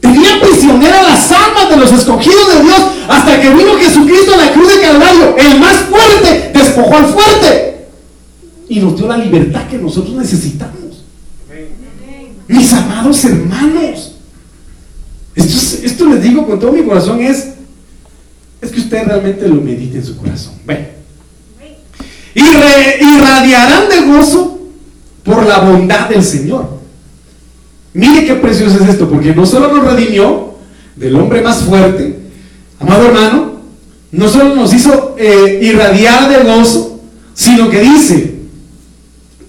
[0.00, 4.52] Tenía prisionera las almas de los escogidos de Dios hasta que vino Jesucristo a la
[4.52, 5.36] cruz de Calvario.
[5.36, 7.77] El más fuerte despojó al fuerte
[8.68, 11.04] y nos dio la libertad que nosotros necesitamos.
[12.46, 14.14] Mis amados hermanos,
[15.34, 17.48] esto, esto les digo con todo mi corazón es,
[18.60, 20.54] es que usted realmente lo medite en su corazón.
[22.34, 24.58] Y irradiarán de gozo
[25.24, 26.78] por la bondad del Señor.
[27.94, 30.54] Mire qué precioso es esto, porque no solo nos redimió
[30.94, 32.18] del hombre más fuerte,
[32.78, 33.52] amado hermano,
[34.10, 37.00] no solo nos hizo eh, irradiar de gozo,
[37.34, 38.37] sino que dice,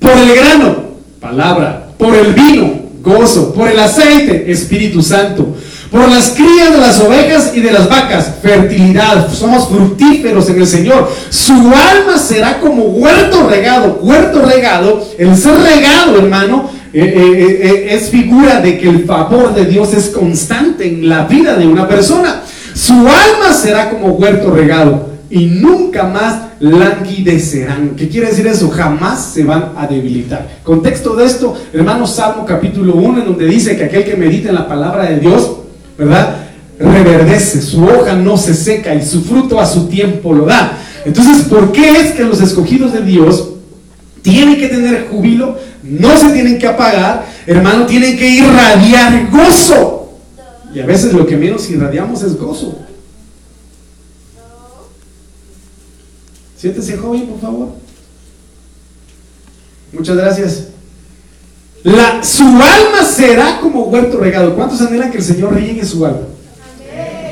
[0.10, 0.76] por el grano,
[1.20, 5.56] palabra, por el vino, gozo, por el aceite, Espíritu Santo,
[5.92, 10.68] Por las crías de las ovejas y de las vacas, fertilidad, somos fructíferos en el
[10.68, 11.12] Señor.
[11.32, 17.88] Su alma será como huerto regado, huerto regado, el ser regado, hermano, eh, eh, eh,
[17.96, 21.88] es figura de que el favor de Dios es constante en la vida de una
[21.88, 22.44] persona.
[22.76, 27.92] Su alma será como huerto regado y nunca más languidecerán.
[27.96, 28.70] ¿Qué quiere decir eso?
[28.70, 30.48] Jamás se van a debilitar.
[30.64, 34.56] Contexto de esto, hermanos, Salmo capítulo 1, en donde dice que aquel que medita en
[34.56, 35.58] la palabra de Dios,
[35.98, 36.38] ¿verdad?
[36.80, 40.78] Reverdece, su hoja no se seca y su fruto a su tiempo lo da.
[41.06, 43.50] Entonces, ¿por qué es que los escogidos de Dios
[44.22, 45.58] tienen que tener júbilo?
[45.84, 50.14] No se tienen que apagar, hermano, tienen que irradiar gozo.
[50.74, 52.89] Y a veces lo que menos irradiamos es gozo.
[56.60, 57.70] Siéntese joven, por favor.
[59.94, 60.68] Muchas gracias.
[61.84, 64.56] La, su alma será como huerto regado.
[64.56, 66.28] ¿Cuántos anhelan que el Señor riegue su alma?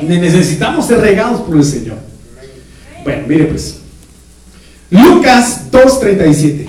[0.01, 1.97] Necesitamos ser regados por el Señor.
[3.03, 3.79] Bueno, mire pues.
[4.89, 6.67] Lucas 2.37.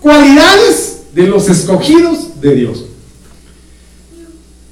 [0.00, 2.86] Cualidades de los escogidos de Dios.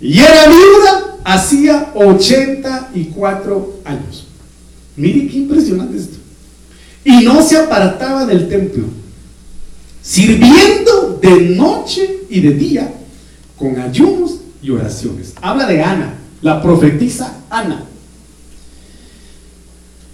[0.01, 4.27] Y era viuda hacía 84 años.
[4.97, 6.17] Mire qué impresionante esto
[7.07, 8.83] y no se apartaba del templo,
[10.03, 12.93] sirviendo de noche y de día
[13.57, 15.33] con ayunos y oraciones.
[15.41, 17.85] Habla de Ana, la profetisa Ana,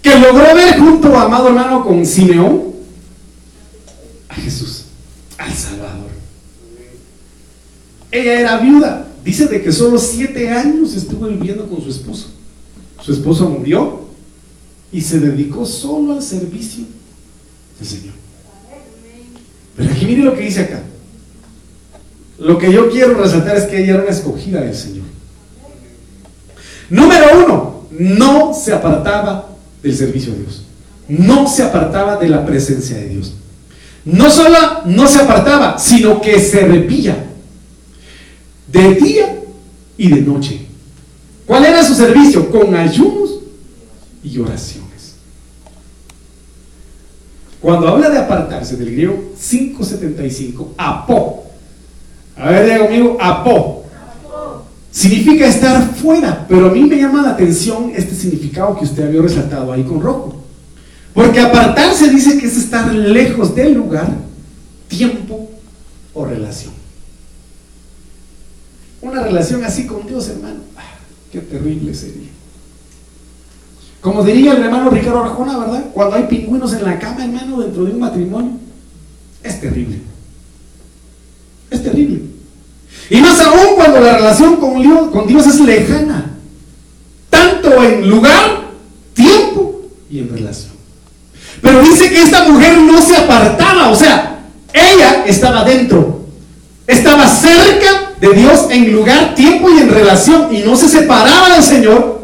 [0.03, 2.73] que logró ver junto amado hermano con Simeón
[4.29, 4.83] a Jesús,
[5.39, 6.11] al Salvador.
[8.11, 12.27] Ella era viuda, dice de que solo siete años estuvo viviendo con su esposo.
[13.01, 14.02] Su esposo murió
[14.93, 16.85] y se dedicó solo al servicio
[17.79, 18.13] del Señor.
[19.75, 20.83] Pero aquí mire lo que dice acá.
[22.37, 25.05] Lo que yo quiero resaltar es que ella era una escogida del Señor.
[26.91, 29.49] Número uno, no se apartaba
[29.81, 30.63] del servicio a Dios.
[31.07, 33.33] No se apartaba de la presencia de Dios.
[34.05, 37.17] No solo no se apartaba, sino que se repilla
[38.71, 39.39] de día
[39.97, 40.67] y de noche.
[41.47, 42.51] ¿Cuál era su servicio?
[42.51, 43.32] Con ayunos
[44.23, 45.15] y oraciones.
[47.63, 51.45] Cuando habla de apartarse del griego 575, apó.
[52.35, 53.85] A ver, diga conmigo, apó.
[54.91, 59.21] Significa estar fuera, pero a mí me llama la atención este significado que usted había
[59.21, 60.43] resaltado ahí con rojo.
[61.13, 64.07] Porque apartarse dice que es estar lejos del lugar,
[64.87, 65.49] tiempo
[66.13, 66.73] o relación.
[69.01, 70.97] Una relación así con Dios, hermano, ah,
[71.31, 72.32] qué terrible sería.
[74.03, 75.85] Como diría el hermano Ricardo Arjona, ¿verdad?
[75.93, 78.51] Cuando hay pingüinos en la cama, hermano, dentro de un matrimonio.
[79.41, 80.01] Es terrible.
[81.71, 82.21] Es terrible.
[83.09, 86.33] Y más aún cuando la relación con Dios, con Dios es lejana.
[87.29, 88.71] Tanto en lugar,
[89.13, 90.73] tiempo y en relación.
[91.61, 93.89] Pero dice que esta mujer no se apartaba.
[93.89, 96.25] O sea, ella estaba dentro.
[96.87, 100.53] Estaba cerca de Dios en lugar, tiempo y en relación.
[100.53, 102.22] Y no se separaba del Señor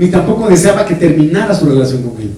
[0.00, 2.32] ni tampoco deseaba que terminara su relación con él.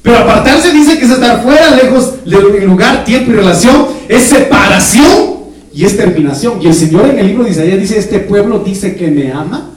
[0.00, 5.40] Pero apartarse dice que es estar fuera, lejos del lugar, tiempo y relación, es separación
[5.74, 6.62] y es terminación.
[6.62, 9.72] Y el Señor en el libro de Isaías dice, este pueblo dice que me ama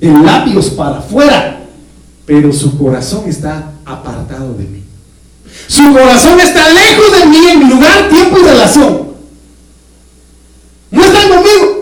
[0.00, 1.64] de labios para afuera,
[2.24, 4.84] pero su corazón está apartado de mí.
[5.66, 9.08] Su corazón está lejos de mí en lugar, tiempo y relación.
[10.92, 11.78] No están conmigo.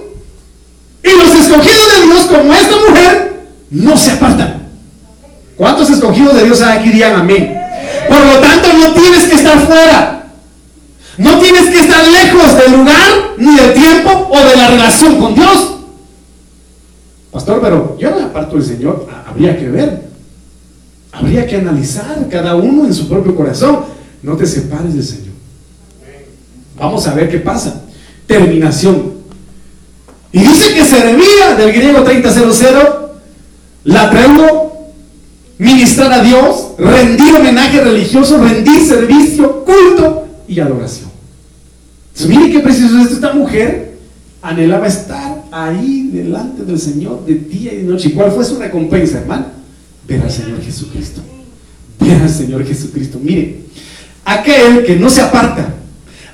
[1.04, 2.76] Y los escogidos de Dios, como esta
[3.70, 4.68] no se apartan.
[5.56, 7.58] ¿Cuántos escogidos de Dios hay aquí digan amén?
[8.08, 10.26] Por lo tanto, no tienes que estar fuera.
[11.18, 15.34] No tienes que estar lejos del lugar, ni del tiempo o de la relación con
[15.34, 15.76] Dios.
[17.32, 19.08] Pastor, pero yo no aparto del Señor.
[19.26, 20.06] Habría que ver.
[21.12, 23.80] Habría que analizar cada uno en su propio corazón.
[24.22, 25.34] No te separes del Señor.
[26.78, 27.82] Vamos a ver qué pasa.
[28.26, 29.14] Terminación.
[30.32, 32.52] Y dice que se debía del griego 3000
[33.86, 34.92] la traigo
[35.58, 41.10] ministrar a Dios, rendir homenaje religioso, rendir servicio, culto y adoración.
[42.12, 43.14] Entonces, mire qué precioso es esto.
[43.14, 43.96] Esta mujer
[44.42, 48.08] anhelaba estar ahí delante del Señor de día y de noche.
[48.08, 49.46] ¿Y cuál fue su recompensa, hermano?
[50.06, 51.20] Ver al Señor Jesucristo.
[52.00, 53.20] Ver al Señor Jesucristo.
[53.22, 53.60] Mire,
[54.24, 55.74] aquel que no se aparta,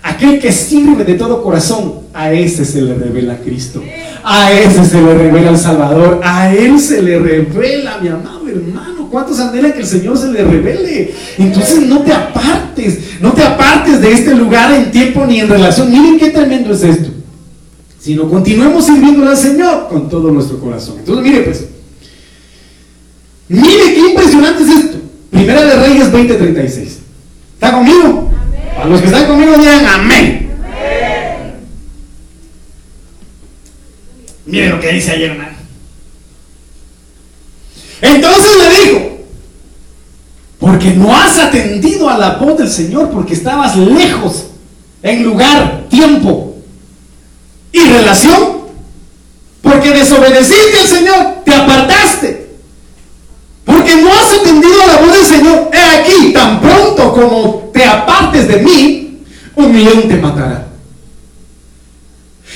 [0.03, 3.83] aquel que sirve de todo corazón, a ese se le revela Cristo.
[4.25, 6.21] A ese se le revela el Salvador.
[6.23, 9.09] A él se le revela, mi amado hermano.
[9.11, 11.13] ¿Cuántos anhelan que el Señor se le revele?
[11.39, 13.21] Entonces no te apartes.
[13.21, 15.91] No te apartes de este lugar en tiempo ni en relación.
[15.91, 17.11] Miren qué tremendo es esto.
[18.01, 20.97] sino continuemos sirviendo al Señor con todo nuestro corazón.
[20.99, 21.67] Entonces, mire pues,
[23.49, 24.99] mire qué impresionante es esto.
[25.31, 26.99] Primera de Reyes 20:36.
[27.55, 28.32] ¿Está conmigo?
[28.83, 30.51] A los que están conmigo digan amén.
[34.45, 35.57] Mire lo que dice ayer, hermano.
[38.01, 39.19] Entonces le dijo,
[40.59, 44.47] porque no has atendido a la voz del Señor, porque estabas lejos
[45.05, 46.57] en lugar, tiempo
[47.71, 48.63] y relación,
[49.63, 52.57] porque desobedeciste al Señor, te apartaste,
[53.65, 55.71] porque no has atendido a la voz del Señor.
[55.73, 60.67] He aquí, tan pronto como te apartes de mí, un león te matará.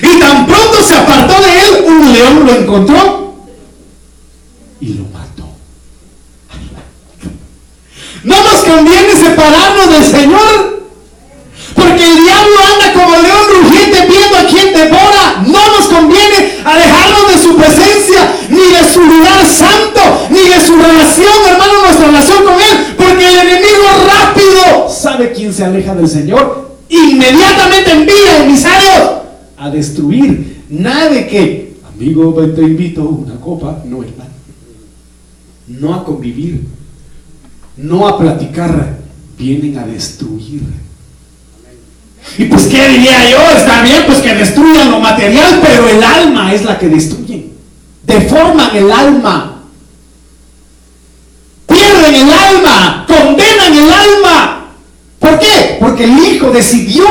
[0.02, 3.36] Y tan pronto se apartó de él, un león lo encontró
[4.80, 5.48] y lo mató.
[8.24, 10.76] No nos conviene separarnos del Señor.
[11.74, 15.42] Porque el diablo anda como león rugiente viendo a quien devora.
[15.46, 18.05] No nos conviene alejarnos de su presencia,
[25.46, 26.76] quién se aleja del Señor.
[26.88, 29.10] Inmediatamente envía emisarios
[29.56, 30.64] a destruir.
[30.68, 33.80] Nada de que, amigo, te invito una copa.
[33.84, 34.30] No, hermano.
[35.68, 36.66] No a convivir.
[37.76, 38.98] No a platicar.
[39.38, 40.62] Vienen a destruir.
[42.38, 43.38] Y pues, ¿qué diría yo?
[43.56, 47.52] Está bien, pues que destruyan lo material, pero el alma es la que destruyen.
[48.02, 49.62] Deforman el alma.
[51.68, 53.06] Pierden el alma.
[53.06, 54.55] Condenan el alma.
[55.26, 55.76] ¿Por qué?
[55.80, 57.04] Porque el Hijo decidió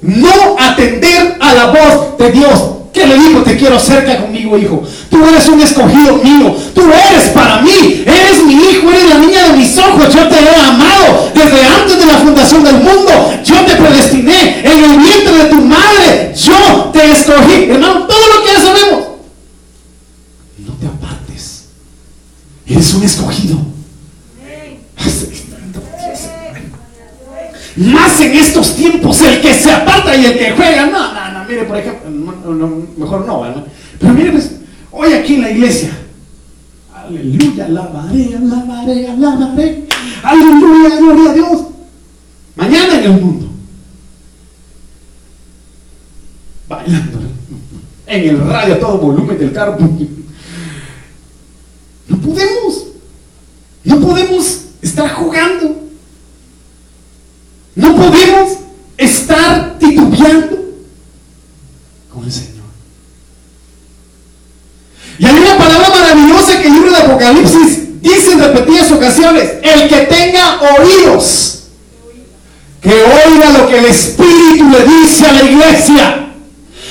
[0.00, 2.52] no atender a la voz de Dios.
[2.92, 3.42] ¿Qué le dijo?
[3.42, 4.82] Te quiero cerca conmigo, hijo.
[5.10, 6.56] Tú eres un escogido mío.
[6.74, 8.04] Tú eres para mí.
[8.06, 8.88] Eres mi hijo.
[8.88, 10.14] Eres la niña de mis ojos.
[10.14, 13.32] Yo te he amado desde antes de la fundación del mundo.
[13.44, 16.32] Yo te predestiné en el vientre de tu madre.
[16.36, 17.64] Yo te escogí.
[17.64, 19.04] Hermano, todo lo que ya sabemos.
[20.58, 21.64] No te apartes.
[22.66, 23.75] Eres un escogido.
[27.76, 31.44] Más en estos tiempos, el que se aparta y el que juega, no, no, no,
[31.44, 32.10] mire, por ejemplo,
[32.96, 33.66] mejor no, ¿verdad?
[34.00, 34.52] Pero mire, pues,
[34.90, 35.90] hoy aquí en la iglesia,
[36.94, 39.84] aleluya, alabaré, alabaré, alabaré,
[40.22, 41.60] aleluya, gloria a Dios.
[42.56, 43.50] Mañana en el mundo,
[46.66, 47.18] bailando,
[48.06, 49.76] en el radio a todo volumen del carro.
[52.08, 52.86] No podemos,
[53.84, 55.85] no podemos estar jugando.
[57.76, 58.52] No podemos
[58.96, 60.56] estar titubeando
[62.12, 62.64] con el Señor.
[65.18, 69.88] Y hay una palabra maravillosa que el libro de Apocalipsis dice en repetidas ocasiones, el
[69.88, 71.64] que tenga oídos,
[72.80, 76.22] que oiga lo que el Espíritu le dice a la iglesia.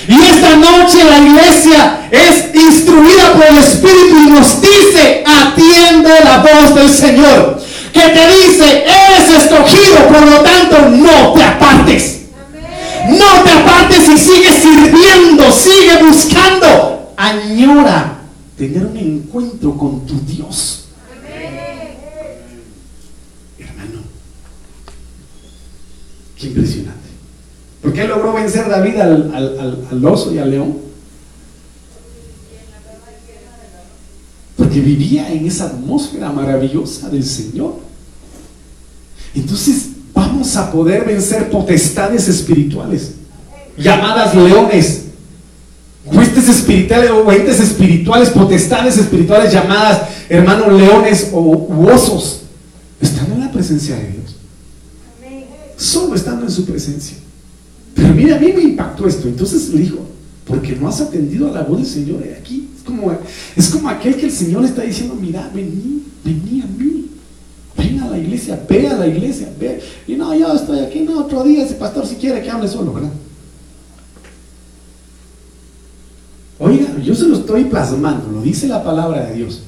[0.07, 6.37] Y esta noche la iglesia es instruida por el Espíritu y nos dice, atiende la
[6.37, 7.65] voz del Señor
[7.95, 12.23] que te dice, eres escogido, por lo tanto no te apartes.
[13.07, 17.13] No te apartes y sigue sirviendo, sigue buscando.
[17.15, 18.19] Añora
[18.57, 20.89] tener un encuentro con tu Dios.
[23.57, 24.01] Hermano,
[26.37, 26.99] qué impresionante.
[27.81, 30.84] ¿Por qué logró vencer David al, al, al oso y al león?
[34.75, 37.75] Porque vivía en esa atmósfera maravillosa del Señor.
[39.33, 43.11] Entonces vamos a poder vencer potestades espirituales,
[43.77, 45.03] llamadas leones,
[46.03, 52.41] huestes espirituales o entes espirituales, potestades espirituales llamadas, hermanos, leones o osos.
[52.99, 54.35] Están en la presencia de Dios.
[55.77, 57.15] Solo estando en su presencia.
[57.93, 59.29] Pero mira, a mí me impactó esto.
[59.29, 59.99] Entonces le dijo,
[60.43, 62.54] porque no has atendido a la voz del Señor aquí.
[62.85, 63.17] Es como,
[63.55, 67.09] es como aquel que el Señor está diciendo, mira, vení, vení a mí.
[67.75, 69.81] Ven a la iglesia, ve a la iglesia, ve.
[70.07, 72.93] Y no, yo estoy aquí, no, otro día ese pastor si quiere que hable solo,
[72.93, 73.11] ¿verdad?
[76.59, 79.63] Oiga, yo se lo estoy plasmando, lo dice la palabra de Dios.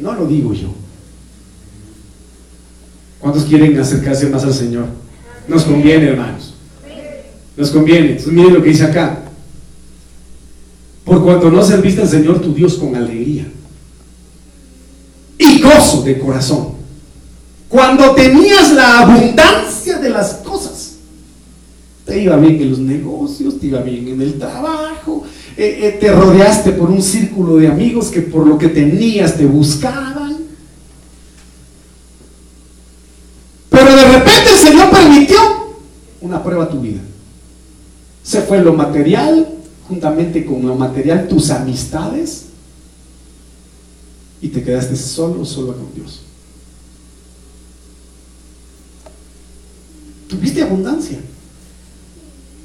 [0.00, 0.68] No lo digo yo.
[3.18, 4.86] ¿Cuántos quieren acercarse más al Señor?
[5.48, 6.54] Nos conviene, hermanos.
[7.56, 8.10] Nos conviene.
[8.10, 9.23] Entonces, miren lo que dice acá.
[11.22, 13.46] Por no serviste al Señor tu Dios con alegría
[15.38, 16.74] y gozo de corazón
[17.68, 20.94] cuando tenías la abundancia de las cosas.
[22.04, 25.24] Te iba bien en los negocios, te iba bien en el trabajo,
[25.56, 29.46] eh, eh, te rodeaste por un círculo de amigos que por lo que tenías te
[29.46, 30.36] buscaban.
[33.70, 35.38] Pero de repente el Señor permitió
[36.20, 37.00] una prueba a tu vida.
[38.22, 39.48] Se fue lo material,
[39.88, 42.46] juntamente con lo material, tus amistades
[44.40, 46.20] y te quedaste solo, solo con Dios.
[50.28, 51.18] Tuviste abundancia.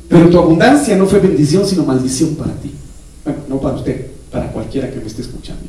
[0.07, 2.71] Pero tu abundancia no fue bendición, sino maldición para ti.
[3.23, 5.59] Bueno, no para usted, para cualquiera que me esté escuchando.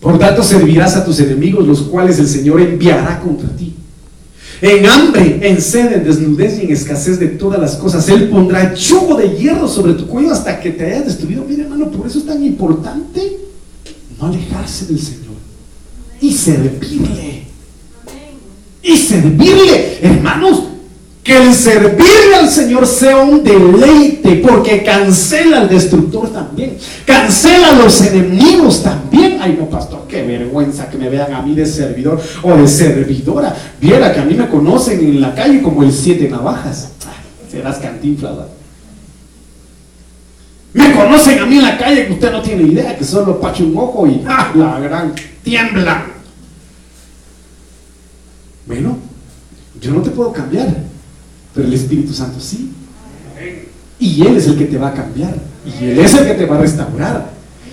[0.00, 3.74] Por tanto, servirás a tus enemigos, los cuales el Señor enviará contra ti.
[4.62, 8.08] En hambre, en sed, en desnudez y en escasez de todas las cosas.
[8.08, 11.44] Él pondrá yugo de hierro sobre tu cuello hasta que te hayas destruido.
[11.48, 13.38] Mire, hermano, por eso es tan importante
[14.18, 15.20] no alejarse del Señor
[16.20, 17.44] y servirle.
[18.82, 20.69] Y servirle, hermanos,
[21.22, 27.74] que el servirle al Señor sea un deleite, porque cancela al destructor también, cancela a
[27.74, 29.38] los enemigos también.
[29.40, 33.54] Ay, no, pastor, qué vergüenza que me vean a mí de servidor o de servidora.
[33.80, 36.92] Viera que a mí me conocen en la calle como el siete navajas.
[37.50, 38.48] serás cantinflada.
[40.72, 43.62] Me conocen a mí en la calle que usted no tiene idea, que solo pache
[43.62, 45.12] un ojo y ¡ah, la gran
[45.42, 46.06] tiembla.
[48.66, 48.96] Bueno,
[49.80, 50.89] yo no te puedo cambiar
[51.54, 52.72] pero el Espíritu Santo sí.
[53.98, 55.34] Y Él es el que te va a cambiar.
[55.66, 57.30] Y Él es el que te va a restaurar.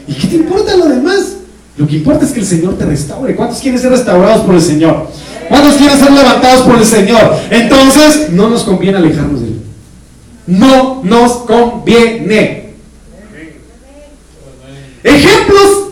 [0.08, 1.38] ¿Y qué te importa lo demás?
[1.78, 3.36] Lo que importa es que el Señor te restaure.
[3.36, 5.10] ¿Cuántos quieren ser restaurados por el Señor?
[5.48, 7.36] ¿Cuántos quieren ser levantados por el Señor?
[7.50, 9.62] Entonces, no nos conviene alejarnos de Él.
[10.48, 12.74] No nos conviene.
[15.04, 15.88] Ejemplos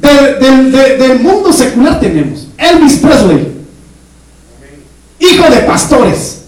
[0.00, 2.48] del mundo secular tenemos.
[2.56, 3.52] Elvis Presley,
[5.18, 6.43] hijo de pastores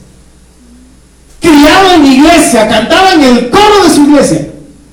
[1.46, 4.48] criado en iglesia, cantaba en el coro de su iglesia,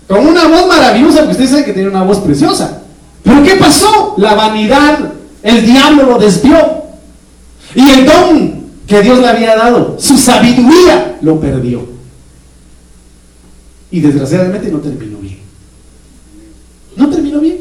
[0.07, 2.81] con una voz maravillosa, porque usted sabe que tenía una voz preciosa.
[3.23, 4.15] Pero ¿qué pasó?
[4.17, 6.83] La vanidad, el diablo lo desvió.
[7.75, 11.87] Y el don que Dios le había dado, su sabiduría, lo perdió.
[13.89, 15.39] Y desgraciadamente no terminó bien.
[16.95, 17.59] No terminó bien.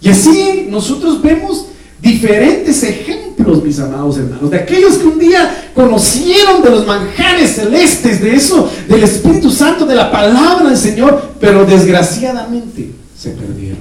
[0.00, 1.66] Y así nosotros vemos
[2.00, 3.23] diferentes ejemplos,
[3.62, 8.70] mis amados hermanos, de aquellos que un día conocieron de los manjares celestes, de eso,
[8.88, 13.78] del Espíritu Santo, de la palabra del Señor, pero desgraciadamente se perdieron.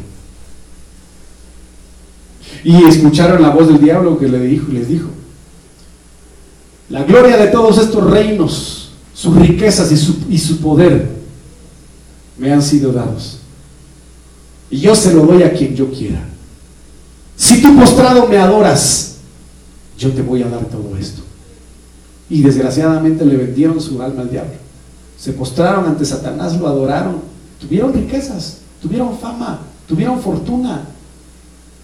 [2.64, 5.09] Y escucharon la voz del diablo que le dijo, les dijo,
[6.89, 11.07] la gloria de todos estos reinos, sus riquezas y su, y su poder
[12.38, 13.39] me han sido dados.
[14.70, 16.24] Y yo se lo doy a quien yo quiera.
[17.36, 19.12] Si tú postrado me adoras,
[19.97, 21.21] yo te voy a dar todo esto.
[22.29, 24.53] Y desgraciadamente le vendieron su alma al diablo.
[25.17, 27.21] Se postraron ante Satanás, lo adoraron.
[27.59, 30.85] Tuvieron riquezas, tuvieron fama, tuvieron fortuna,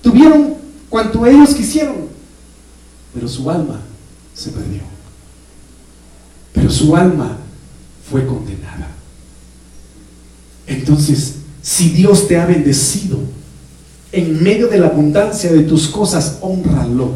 [0.02, 0.56] tuvieron
[0.90, 2.10] cuanto ellos quisieron.
[3.14, 3.80] Pero su alma
[4.34, 4.82] se perdió.
[6.54, 7.38] Pero su alma
[8.10, 8.90] fue condenada.
[10.68, 13.20] Entonces, si Dios te ha bendecido,
[14.12, 17.12] en medio de la abundancia de tus cosas, honralo.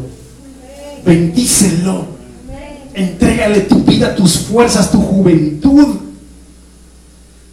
[1.04, 2.06] Bendícelo.
[2.94, 5.96] Entrégale tu vida, tus fuerzas, tu juventud.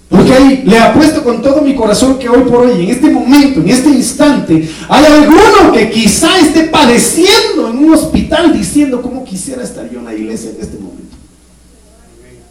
[0.07, 3.61] Porque ahí le apuesto con todo mi corazón que hoy por hoy, en este momento,
[3.61, 9.63] en este instante, hay alguno que quizá esté padeciendo en un hospital diciendo cómo quisiera
[9.63, 11.15] estar yo en la iglesia en este momento.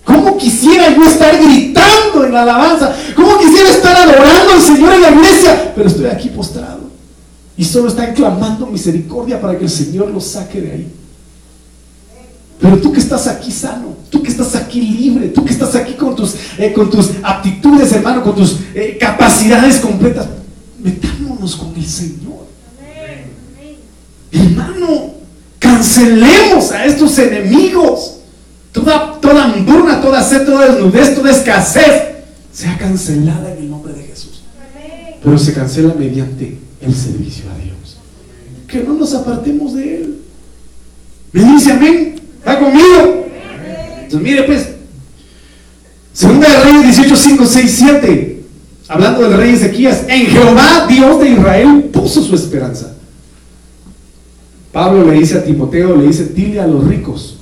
[0.05, 2.97] ¿Cómo quisiera yo estar gritando en la alabanza?
[3.15, 5.73] ¿Cómo quisiera estar adorando al Señor en la iglesia?
[5.77, 6.80] Pero estoy aquí postrado.
[7.61, 10.93] Y solo están clamando misericordia para que el Señor los saque de ahí.
[12.59, 15.93] Pero tú que estás aquí sano, tú que estás aquí libre, tú que estás aquí
[15.93, 20.27] con tus, eh, con tus aptitudes, hermano, con tus eh, capacidades completas,
[20.83, 22.47] metámonos con el Señor.
[24.33, 25.17] Hermano,
[25.59, 28.21] cancelemos a estos enemigos.
[28.73, 32.05] Toda, toda hambruna, toda sed, toda desnudez, toda escasez
[32.55, 34.45] sea cancelada en el nombre de Jesús.
[35.23, 37.99] Pero se cancela mediante el servicio a Dios.
[38.67, 40.19] Que no nos apartemos de Él.
[41.33, 42.21] Me dice amén.
[42.39, 43.27] ¿Está conmigo?
[44.03, 44.69] Entonces mire pues.
[46.13, 48.43] Segunda de Reyes 18, 5, 6, 7.
[48.89, 50.05] Hablando del rey Ezequías.
[50.09, 52.95] En Jehová, Dios de Israel, puso su esperanza.
[54.73, 57.37] Pablo le dice a Timoteo, le dice, dile a los ricos.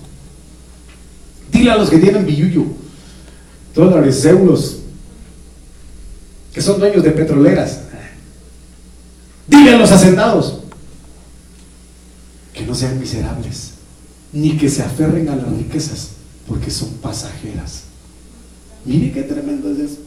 [1.51, 2.65] Dile a los que tienen billuyo,
[3.75, 4.79] dólares, euros,
[6.53, 7.81] que son dueños de petroleras.
[9.49, 10.61] Dile a los hacendados
[12.53, 13.73] que no sean miserables,
[14.33, 16.11] ni que se aferren a las riquezas,
[16.47, 17.85] porque son pasajeras.
[18.85, 19.99] Mire qué tremendo es eso.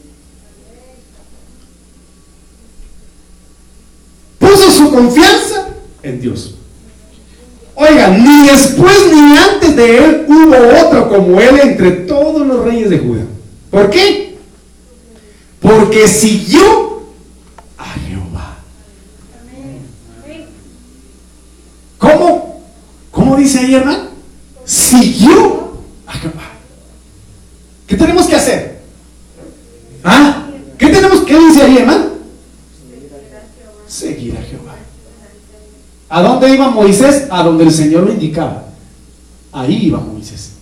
[4.38, 5.68] Puso su confianza
[6.02, 6.54] en Dios.
[7.74, 12.90] Oiga, ni después ni antes de él hubo otro como él entre todos los reyes
[12.90, 13.24] de Judá.
[13.70, 14.36] ¿Por qué?
[15.60, 17.04] Porque siguió
[17.78, 18.58] a Jehová.
[21.98, 22.62] ¿Cómo?
[23.10, 24.08] ¿Cómo dice ahí, hermano?
[24.64, 26.52] Siguió a Jehová.
[27.86, 28.80] ¿Qué tenemos que hacer?
[30.04, 30.46] ¿Ah?
[30.78, 31.20] ¿Qué tenemos?
[31.20, 32.06] ¿Qué dice ahí, hermano?
[33.86, 34.74] Seguir a Jehová.
[36.08, 37.26] ¿A dónde iba Moisés?
[37.30, 38.64] A donde el Señor lo indicaba.
[39.52, 40.52] Ahí iba Moisés.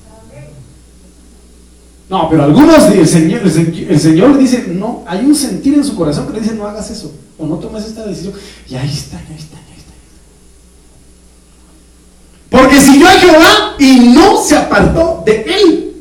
[2.09, 6.26] No, pero algunos, el Señor, el Señor dice, no, hay un sentir en su corazón
[6.26, 8.35] que le dice, no hagas eso, o no tomes esta decisión.
[8.68, 9.59] Y ahí está, ahí está.
[12.51, 15.93] Porque siguió a Jehová y no se apartó de él.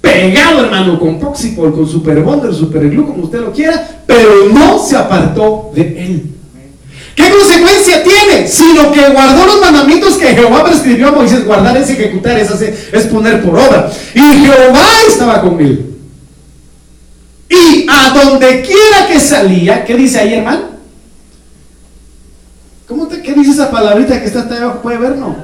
[0.00, 4.78] Pegado, hermano, con Poxipol, con Super Bonder, Super Glue, como usted lo quiera, pero no
[4.78, 6.34] se apartó de él.
[7.16, 8.46] ¿Qué consecuencia tiene?
[8.46, 11.44] Sino que guardó los mandamientos que Jehová prescribió a Moisés.
[11.44, 13.90] Guardar es ejecutar, es, es poner por obra.
[14.14, 15.96] Y Jehová estaba con él.
[17.48, 20.77] Y a donde quiera que salía, ¿qué dice ahí, hermano?
[22.88, 24.80] ¿Cómo te, ¿Qué dice esa palabrita que está hasta abajo?
[24.80, 25.36] ¿Puede ver, no?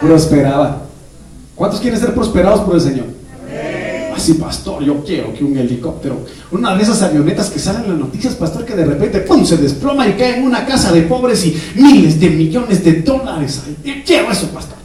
[0.00, 0.82] Prosperaba.
[1.54, 3.22] ¿Cuántos quieren ser prosperados por el Señor?
[4.22, 7.98] sí, pastor, yo quiero que un helicóptero, una de esas avionetas que salen en las
[7.98, 9.44] noticias, pastor, que de repente ¡pum!
[9.44, 13.62] se desploma y cae en una casa de pobres y miles de millones de dólares.
[13.84, 14.76] Yo quiero eso, pastor.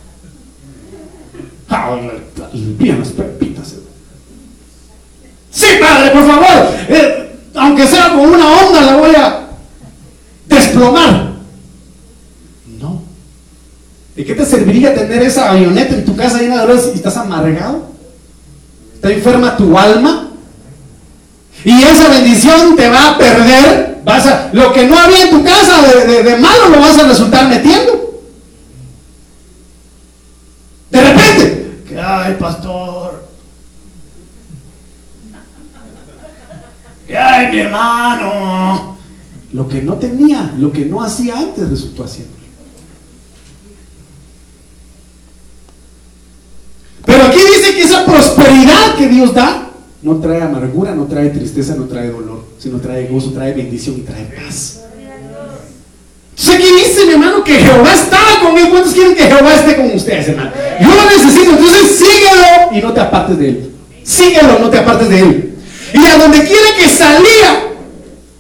[1.70, 1.98] Ah,
[2.54, 3.76] bien las pepitas.
[5.52, 6.74] Sí, padre, por favor.
[6.90, 9.48] Eh, aunque sea con una onda, la voy a
[10.48, 11.37] desplomar.
[14.18, 17.16] ¿De qué te serviría tener esa avioneta en tu casa llena de dólares y estás
[17.18, 17.96] amargado?
[18.96, 20.32] está enferma tu alma.
[21.64, 24.02] Y esa bendición te va a perder.
[24.04, 27.48] Vas a, lo que no había en tu casa de, malo lo vas a resultar
[27.48, 28.24] metiendo.
[30.90, 33.28] De repente, que ay, pastor.
[37.06, 38.98] Que ay, mi hermano.
[39.54, 42.38] Lo que no tenía, lo que no hacía antes resultó haciendo.
[47.08, 49.70] Pero aquí dice que esa prosperidad que Dios da
[50.02, 54.02] no trae amargura, no trae tristeza, no trae dolor, sino trae gozo, trae bendición y
[54.02, 54.82] trae paz.
[56.36, 58.70] Entonces aquí dice, mi hermano, que Jehová estaba con él.
[58.70, 60.52] ¿Cuántos quieren que Jehová esté con ustedes, hermano?
[60.80, 63.72] Yo lo necesito, entonces síguelo y no te apartes de él.
[64.04, 65.56] Síguelo, no te apartes de él.
[65.94, 67.67] Y a donde quiera que salía,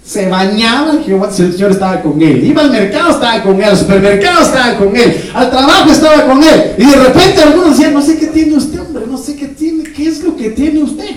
[0.08, 2.46] se bañaba, Jehová, el Señor estaba con él.
[2.46, 3.64] Iba al mercado, estaba con él.
[3.66, 5.30] Al supermercado, estaba con él.
[5.34, 6.76] Al trabajo, estaba con él.
[6.78, 9.84] Y de repente algunos decían, no sé qué tiene usted, hombre, no sé qué tiene,
[9.92, 11.10] qué es lo que tiene usted.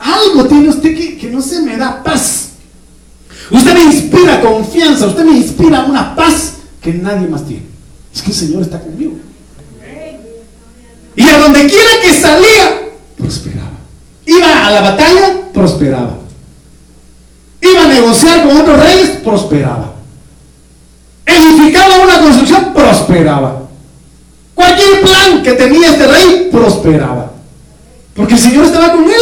[0.00, 2.48] Algo tiene usted que, que no se me da paz.
[3.52, 7.66] Usted me inspira confianza, usted me inspira una paz que nadie más tiene.
[8.12, 9.12] Es que el Señor está conmigo.
[11.14, 12.80] Y a donde quiera que salía,
[13.16, 13.78] prosperaba.
[14.26, 16.21] Iba a la batalla, prosperaba
[18.40, 19.92] con otros reyes, prosperaba.
[21.26, 23.62] Edificaba una construcción, prosperaba.
[24.54, 27.32] Cualquier plan que tenía este rey, prosperaba.
[28.14, 29.20] Porque el Señor estaba con él.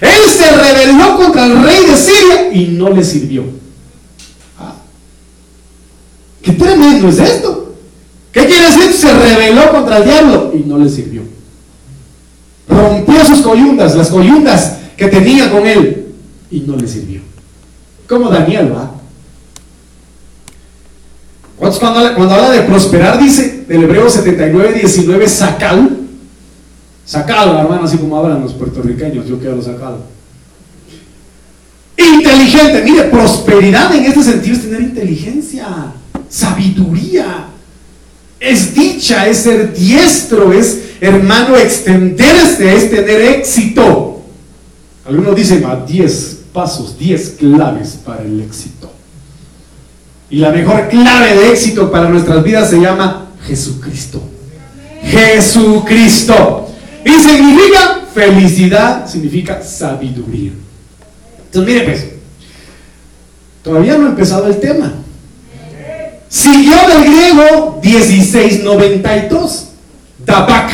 [0.00, 3.44] Él se rebeló contra el rey de Siria y no le sirvió.
[4.58, 4.74] Ah.
[6.40, 7.74] ¿Qué tremendo es esto?
[8.30, 8.92] ¿Qué quiere decir?
[8.92, 11.22] Se rebeló contra el diablo y no le sirvió.
[12.68, 16.07] Rompió sus coyundas, las coyundas que tenía con él
[16.50, 17.20] y no le sirvió.
[18.08, 18.94] Como Daniel va.
[21.58, 25.98] Cuando, cuando habla de prosperar, dice del Hebreo 79, 19, sacal.
[27.04, 30.04] Sacado, hermano, así como hablan los puertorriqueños, yo quiero sacado.
[31.96, 35.66] Inteligente, mire, prosperidad en este sentido es tener inteligencia,
[36.28, 37.48] sabiduría,
[38.38, 44.22] es dicha, es ser diestro, es, hermano, extenderse, es tener éxito.
[45.04, 48.90] Algunos dicen, a 10 pasos, 10 claves para el éxito.
[50.28, 54.20] Y la mejor clave de éxito para nuestras vidas se llama Jesucristo.
[55.04, 56.68] Jesucristo.
[57.04, 60.50] Y significa felicidad, significa sabiduría.
[61.44, 62.06] Entonces, mire pues,
[63.62, 64.94] todavía no ha empezado el tema.
[66.28, 69.68] Siguió del griego 1692.
[70.24, 70.72] Tabak.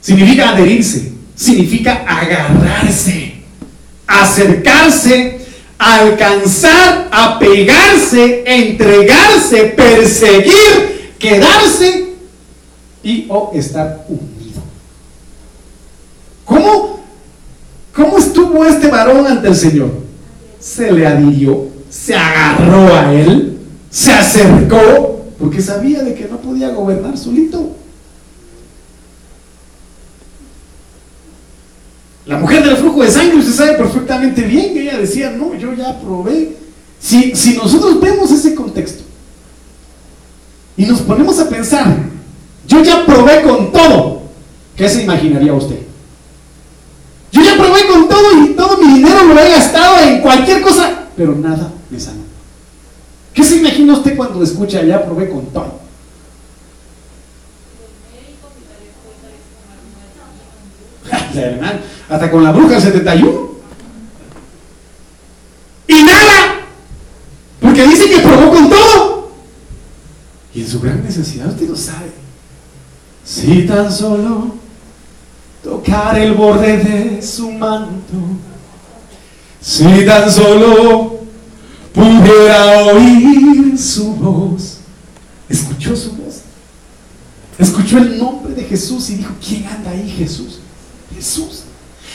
[0.00, 3.29] Significa adherirse, significa agarrarse
[4.10, 5.38] acercarse,
[5.78, 12.14] alcanzar, apegarse, entregarse, perseguir, quedarse
[13.02, 14.62] y o estar unido.
[16.44, 17.00] ¿Cómo?
[17.94, 19.90] ¿Cómo estuvo este varón ante el Señor?
[20.58, 23.58] Se le adhirió, se agarró a él,
[23.90, 27.76] se acercó, porque sabía de que no podía gobernar solito.
[32.26, 35.98] La mujer del flujo sangre, usted sabe perfectamente bien que ella decía, no, yo ya
[36.00, 36.56] probé.
[37.00, 39.02] Si, si nosotros vemos ese contexto
[40.76, 41.96] y nos ponemos a pensar,
[42.66, 44.22] yo ya probé con todo,
[44.76, 45.78] ¿qué se imaginaría usted?
[47.32, 51.06] Yo ya probé con todo y todo mi dinero lo he gastado en cualquier cosa,
[51.16, 52.20] pero nada me sanó.
[53.32, 55.79] ¿Qué se imagina usted cuando escucha ya probé con todo?
[62.08, 63.50] Hasta con la bruja del 71.
[65.88, 66.66] Y nada,
[67.60, 69.30] porque dice que probó con todo.
[70.54, 72.10] Y en su gran necesidad usted lo sabe.
[73.24, 74.54] Si tan solo
[75.62, 78.16] tocar el borde de su manto,
[79.60, 81.20] si tan solo
[81.92, 84.78] pudiera oír su voz,
[85.48, 86.42] escuchó su voz,
[87.58, 90.60] escuchó el nombre de Jesús y dijo, ¿quién anda ahí Jesús?
[91.14, 91.62] Jesús,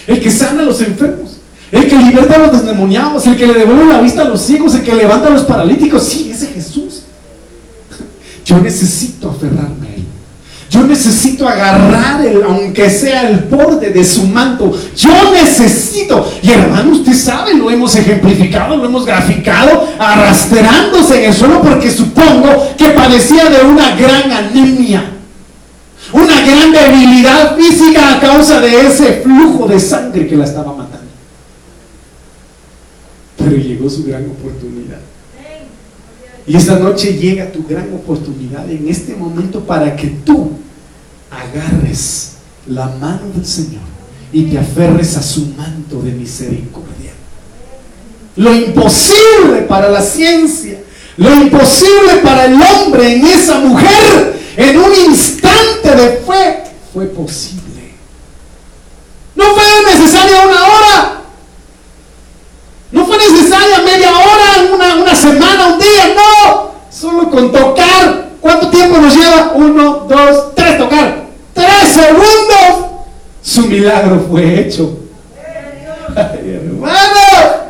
[0.07, 1.37] el que sana a los enfermos,
[1.71, 4.75] el que liberta a los desdemoniados, el que le devuelve la vista a los ciegos,
[4.75, 7.03] el que levanta a los paralíticos, sí, ese Jesús.
[8.45, 10.05] Yo necesito aferrarme a él.
[10.69, 14.77] Yo necesito agarrar, el, aunque sea el borde de su manto.
[14.95, 16.29] Yo necesito.
[16.41, 21.89] Y hermano, usted sabe, lo hemos ejemplificado, lo hemos graficado, arrastrándose en el suelo porque
[21.89, 25.14] supongo que padecía de una gran anemia.
[26.15, 31.11] Una gran debilidad física a causa de ese flujo de sangre que la estaba matando.
[33.37, 34.99] Pero llegó su gran oportunidad.
[36.47, 40.51] Y esta noche llega tu gran oportunidad en este momento para que tú
[41.29, 42.35] agarres
[42.67, 43.81] la mano del Señor
[44.31, 47.11] y te aferres a su manto de misericordia.
[48.37, 50.79] Lo imposible para la ciencia,
[51.17, 56.63] lo imposible para el hombre en esa mujer, en un instante de fe,
[57.05, 57.93] posible.
[59.35, 61.21] No fue necesaria una hora,
[62.91, 66.71] no fue necesaria media hora, una, una semana, un día, no.
[66.89, 68.29] Solo con tocar.
[68.39, 69.51] ¿Cuánto tiempo nos lleva?
[69.55, 71.25] Uno, dos, tres, tocar.
[71.53, 72.91] Tres segundos.
[73.41, 74.97] Su milagro fue hecho.
[76.15, 77.65] hermano.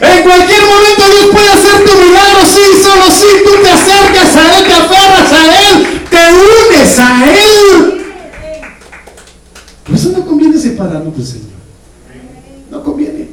[0.00, 4.58] En cualquier momento Dios puede hacer tu milagro, sí, solo si tú te acercas a
[4.58, 8.06] Él, te aferras a Él, te unes a Él.
[9.86, 11.60] Por eso no conviene separarnos del Señor.
[12.70, 13.28] No conviene.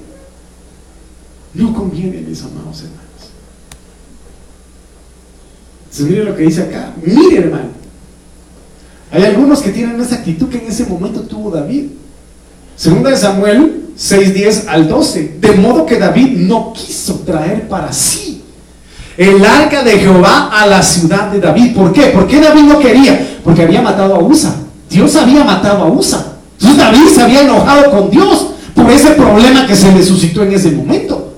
[1.53, 3.03] No conviene, mis amados hermanos.
[5.83, 6.93] Entonces, mire lo que dice acá.
[7.03, 7.69] Mire, hermano.
[9.11, 11.85] Hay algunos que tienen esa actitud que en ese momento tuvo David.
[12.75, 15.37] Segunda de Samuel 6:10 al 12.
[15.39, 18.43] De modo que David no quiso traer para sí
[19.15, 21.73] el arca de Jehová a la ciudad de David.
[21.73, 22.07] ¿Por qué?
[22.07, 23.39] ¿Por qué David no quería?
[23.43, 24.53] Porque había matado a Usa.
[24.89, 26.36] Dios había matado a Usa.
[26.59, 30.53] Entonces David se había enojado con Dios por ese problema que se le suscitó en
[30.53, 31.33] ese momento.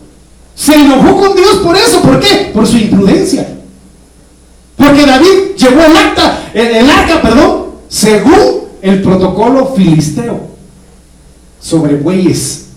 [0.56, 2.02] Se enojó con Dios por eso.
[2.02, 2.52] ¿Por qué?
[2.54, 3.48] Por su imprudencia.
[4.76, 10.40] Porque David llevó el acta, el, arca, perdón, según el protocolo filisteo
[11.60, 12.68] sobre bueyes.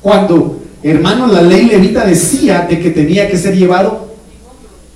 [0.00, 4.08] Cuando, hermano, la ley levita decía de que tenía que ser llevado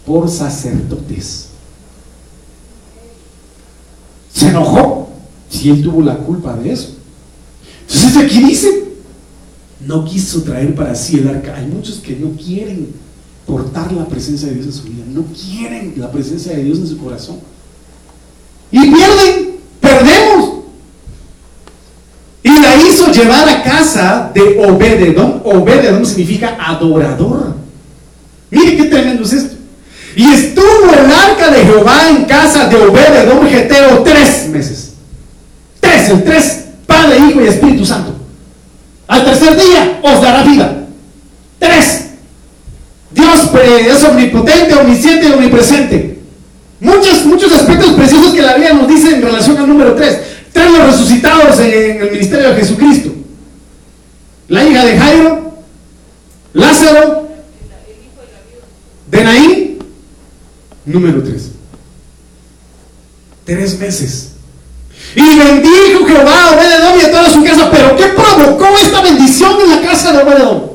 [0.06, 1.48] por sacerdotes.
[4.32, 4.91] Se enojó
[5.62, 6.96] si él tuvo la culpa de eso.
[7.88, 8.84] Entonces aquí dice,
[9.86, 11.54] no quiso traer para sí el arca.
[11.56, 12.88] Hay muchos que no quieren
[13.46, 16.88] portar la presencia de Dios en su vida, no quieren la presencia de Dios en
[16.88, 17.36] su corazón.
[18.72, 20.50] Y pierden, perdemos.
[22.42, 25.42] Y la hizo llevar a casa de Obededón.
[25.44, 27.54] Obededón significa adorador.
[28.50, 29.56] Mire qué tremendo es esto.
[30.16, 34.21] Y estuvo el arca de Jehová en casa de Obededón Geteo tres meses.
[34.21, 34.21] Tres,
[36.12, 38.14] el tres, Padre, Hijo y Espíritu Santo.
[39.08, 40.84] Al tercer día os dará vida.
[41.58, 42.06] Tres.
[43.10, 46.18] Dios es omnipotente, omnisciente y omnipresente.
[46.80, 50.18] Muchos, muchos aspectos preciosos que la Biblia nos dice en relación al número tres.
[50.52, 53.12] Tres los resucitados en el ministerio de Jesucristo.
[54.48, 55.54] La hija de Jairo,
[56.52, 57.28] Lázaro,
[59.10, 59.78] de Naín,
[60.84, 61.50] número tres.
[63.44, 64.31] Tres meses.
[65.14, 67.70] Y bendijo Jehová a Obededón y a toda su casa.
[67.70, 70.72] Pero ¿qué provocó esta bendición en la casa de Obededón?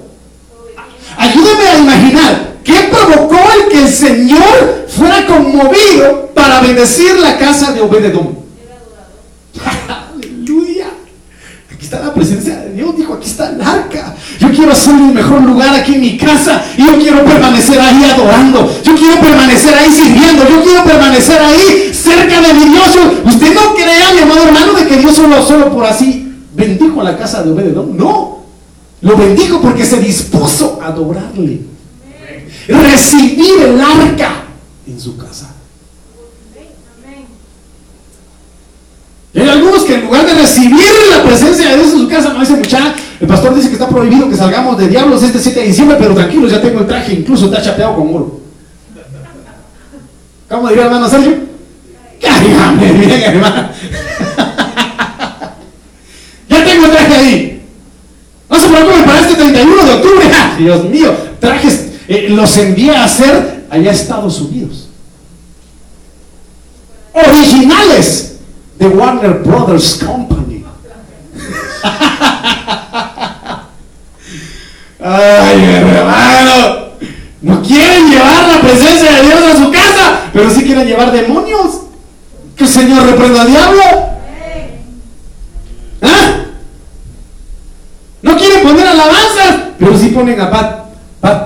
[1.17, 2.47] Ayúdame a imaginar.
[2.63, 8.37] ¿Qué provocó el que el Señor fuera conmovido para bendecir la casa de Obededón?
[10.13, 10.87] Aleluya.
[11.73, 12.95] Aquí está la presencia de Dios.
[12.95, 14.15] Dijo, aquí está el arca.
[14.57, 16.65] Quiero hacer un mejor lugar aquí en mi casa.
[16.75, 18.67] Y yo quiero permanecer ahí adorando.
[18.83, 20.49] Yo quiero permanecer ahí sirviendo.
[20.49, 22.97] Yo quiero permanecer ahí cerca de mi Dios.
[23.23, 27.15] Usted no crea, mi amado hermano, de que Dios solo, solo por así bendijo la
[27.15, 27.95] casa de Obededón.
[27.95, 28.45] No,
[29.01, 31.61] lo bendijo porque se dispuso a adorarle.
[32.67, 34.43] Recibir el arca
[34.87, 35.53] en su casa.
[39.35, 42.41] Hay algunos que en lugar de recibir la presencia de Dios en su casa, no
[42.41, 45.67] dice mucha, el pastor dice que está prohibido que salgamos de diablos este 7 de
[45.67, 48.41] diciembre, pero tranquilos, ya tengo el traje, incluso está chapeado con oro.
[50.49, 51.37] ¿Cómo diría hermano Sergio?
[52.21, 53.69] Cállame bien, hermano.
[56.49, 57.61] ya tengo el traje ahí.
[58.49, 60.27] No se preocupen para este 31 de octubre.
[60.57, 64.89] Dios mío, trajes eh, los envié a hacer allá a Estados Unidos.
[67.13, 68.36] Originales
[68.77, 70.65] de Warner Brothers Company.
[75.03, 76.87] Ay, hermano.
[77.41, 81.81] No quieren llevar la presencia de Dios a su casa, pero sí quieren llevar demonios.
[82.55, 83.83] Que el Señor reprenda al diablo.
[86.01, 86.45] ¿Ah?
[88.21, 90.75] No quieren poner alabanzas, pero sí ponen a Bad,
[91.21, 91.45] Bad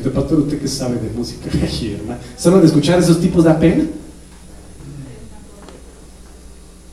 [0.00, 1.50] Pastor, usted que sabe de música.
[2.36, 3.84] Solo de escuchar esos tipos da pena.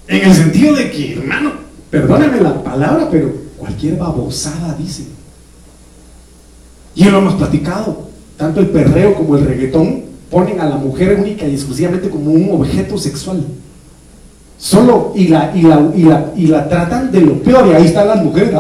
[0.08, 1.54] En el sentido de que, hermano,
[1.90, 5.06] perdóneme la palabra, pero cualquier babosada dice.
[6.96, 8.06] Y lo hemos platicado.
[8.38, 12.52] Tanto el perreo como el reggaetón ponen a la mujer única y exclusivamente como un
[12.52, 13.44] objeto sexual.
[14.58, 17.68] Solo y la, y la, y la, y la tratan de lo peor.
[17.68, 18.52] Y ahí están las mujeres.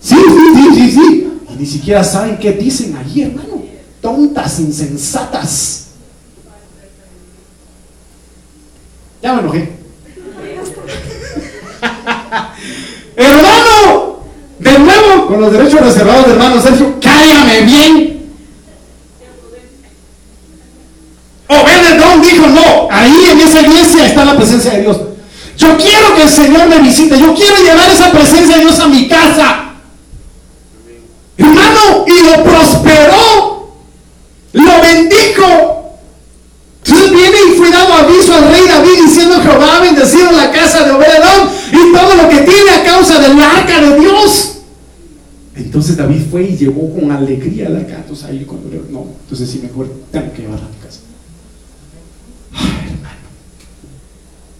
[0.00, 1.17] Sí, sí, sí, sí, sí.
[1.58, 3.64] Ni siquiera saben qué dicen allí, hermano.
[4.00, 5.86] Tontas, insensatas.
[9.20, 9.72] Ya me enojé.
[13.16, 14.20] Hermano,
[14.60, 18.30] de nuevo, con los derechos reservados de hermano Sergio, cállame bien.
[21.48, 25.00] Obededón dijo, no, ahí en esa iglesia está la presencia de Dios.
[25.56, 28.86] Yo quiero que el Señor me visite, yo quiero llevar esa presencia de Dios a
[28.86, 29.67] mi casa.
[32.06, 33.72] Y lo prosperó,
[34.52, 35.78] lo bendijo.
[36.84, 40.84] Entonces viene y fue dado aviso al rey David diciendo Jehová ha bendecido la casa
[40.84, 44.58] de Obededón y todo lo que tiene a causa del arca de Dios.
[45.54, 47.96] Entonces David fue y llevó con alegría el arca.
[47.96, 48.46] Entonces ahí
[48.90, 51.00] no, entonces sí mejor tengo que llevarla a mi casa.
[52.86, 53.28] Hermano,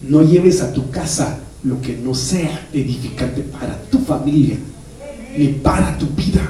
[0.01, 4.57] no lleves a tu casa lo que no sea edificante para tu familia
[5.37, 6.41] ni para tu vida.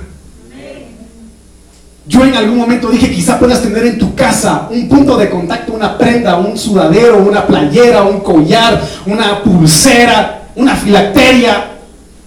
[2.09, 5.73] Yo en algún momento dije, quizá puedas tener en tu casa un punto de contacto,
[5.73, 11.77] una prenda, un sudadero, una playera, un collar, una pulsera, una filacteria,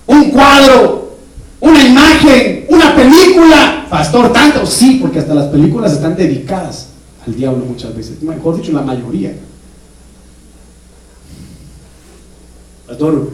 [0.07, 1.16] un cuadro,
[1.59, 3.87] una imagen, una película.
[3.91, 6.91] Pastor, tanto, sí, porque hasta las películas están dedicadas
[7.26, 8.22] al diablo muchas veces.
[8.22, 9.35] Mejor dicho, la mayoría.
[12.87, 13.30] Pastor,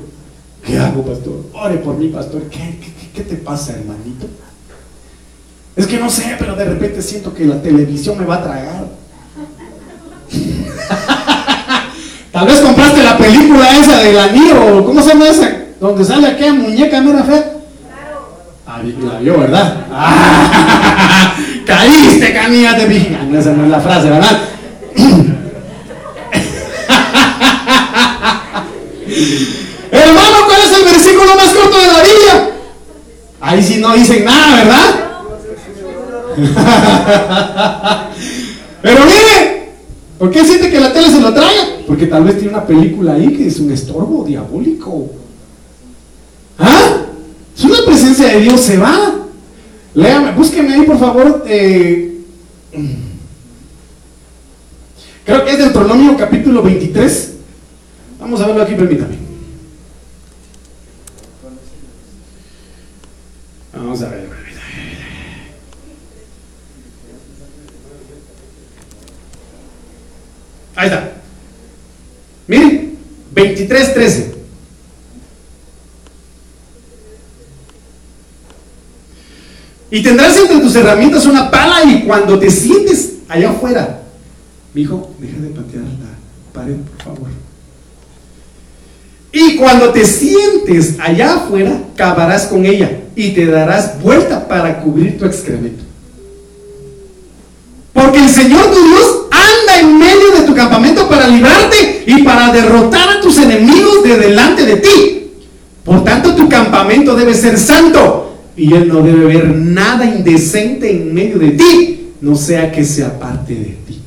[0.64, 1.44] ¿qué hago, pastor?
[1.52, 2.44] Ore por mí, pastor.
[2.44, 4.26] ¿Qué, qué, qué te pasa, hermanito?
[5.78, 8.84] Es que no sé, pero de repente siento que la televisión me va a tragar.
[12.32, 15.52] Tal vez compraste la película esa del anillo, ¿cómo se llama esa?
[15.80, 17.44] Donde sale aquella muñeca, mira, fe.
[18.66, 19.76] Ah, la vio, ¿verdad?
[19.92, 21.32] Ah,
[21.64, 23.22] caíste, canilla de viga.
[23.28, 24.36] No, esa no es la frase, ¿verdad?
[29.92, 32.50] Hermano, ¿cuál es el versículo más corto de la Biblia?
[33.40, 35.07] Ahí sí no dicen nada, ¿verdad?
[38.82, 39.72] Pero mire,
[40.18, 41.78] ¿por qué siente que la tele se lo traga?
[41.86, 45.10] Porque tal vez tiene una película ahí que es un estorbo diabólico.
[46.58, 47.06] ¿Ah?
[47.54, 49.14] Si una presencia de Dios se va.
[49.94, 51.44] Léame, búsqueme ahí por favor.
[51.46, 52.20] Eh,
[55.24, 57.32] creo que es Deuteronomio capítulo 23.
[58.20, 59.16] Vamos a verlo aquí, permítame.
[63.72, 64.27] Vamos a ver.
[70.78, 71.12] Ahí está.
[72.46, 72.96] Miren,
[73.32, 74.34] 23, 13.
[79.90, 84.02] Y tendrás entre tus herramientas una pala y cuando te sientes allá afuera,
[84.72, 87.30] mi hijo, deja de patear la pared, por favor.
[89.32, 95.18] Y cuando te sientes allá afuera, cavarás con ella y te darás vuelta para cubrir
[95.18, 95.82] tu excremento.
[97.92, 102.52] Porque el Señor tu Dios anda en medio de tu campamento para librarte y para
[102.52, 105.30] derrotar a tus enemigos de delante de ti.
[105.84, 111.14] Por tanto, tu campamento debe ser santo y Él no debe ver nada indecente en
[111.14, 114.00] medio de ti, no sea que sea parte de ti.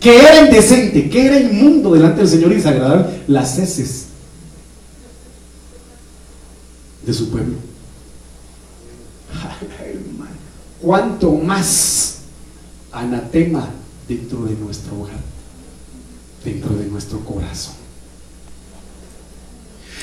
[0.00, 4.06] ¿Qué que era indecente, que era inmundo delante del Señor y desagradable, las heces
[7.04, 7.54] de su pueblo.
[10.80, 12.18] ¿Cuánto más
[12.92, 13.68] anatema
[14.08, 15.18] dentro de nuestro hogar,
[16.44, 17.74] dentro de nuestro corazón?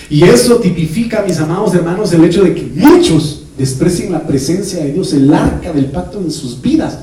[0.10, 4.92] Y eso tipifica, mis amados hermanos, el hecho de que muchos desprecien la presencia de
[4.92, 7.00] Dios, el arca del pacto en sus vidas,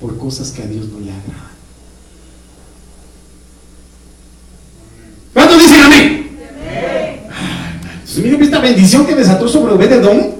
[0.00, 1.46] por cosas que a Dios no le agradan.
[5.32, 6.38] ¿Cuántos dicen amén?
[7.92, 10.36] Entonces, miren esta bendición que desató sobre Obededón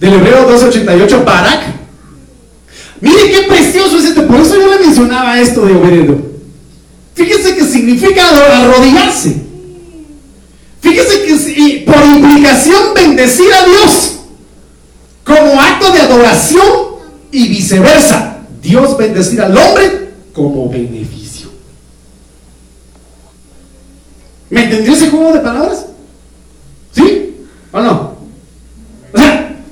[0.00, 1.60] del Hebreo 1288 Barak.
[3.00, 4.22] Miren qué precioso es este.
[4.22, 6.29] Por eso yo le mencionaba esto de Obededón.
[7.20, 9.36] Fíjense que significa arrodillarse.
[10.80, 14.20] Fíjense que por implicación bendecir a Dios
[15.22, 16.64] como acto de adoración
[17.30, 18.38] y viceversa.
[18.62, 21.50] Dios bendecir al hombre como beneficio.
[24.48, 25.86] ¿Me entendió ese juego de palabras?
[26.92, 27.34] ¿Sí?
[27.70, 28.14] ¿O no?
[29.12, 29.62] O sea,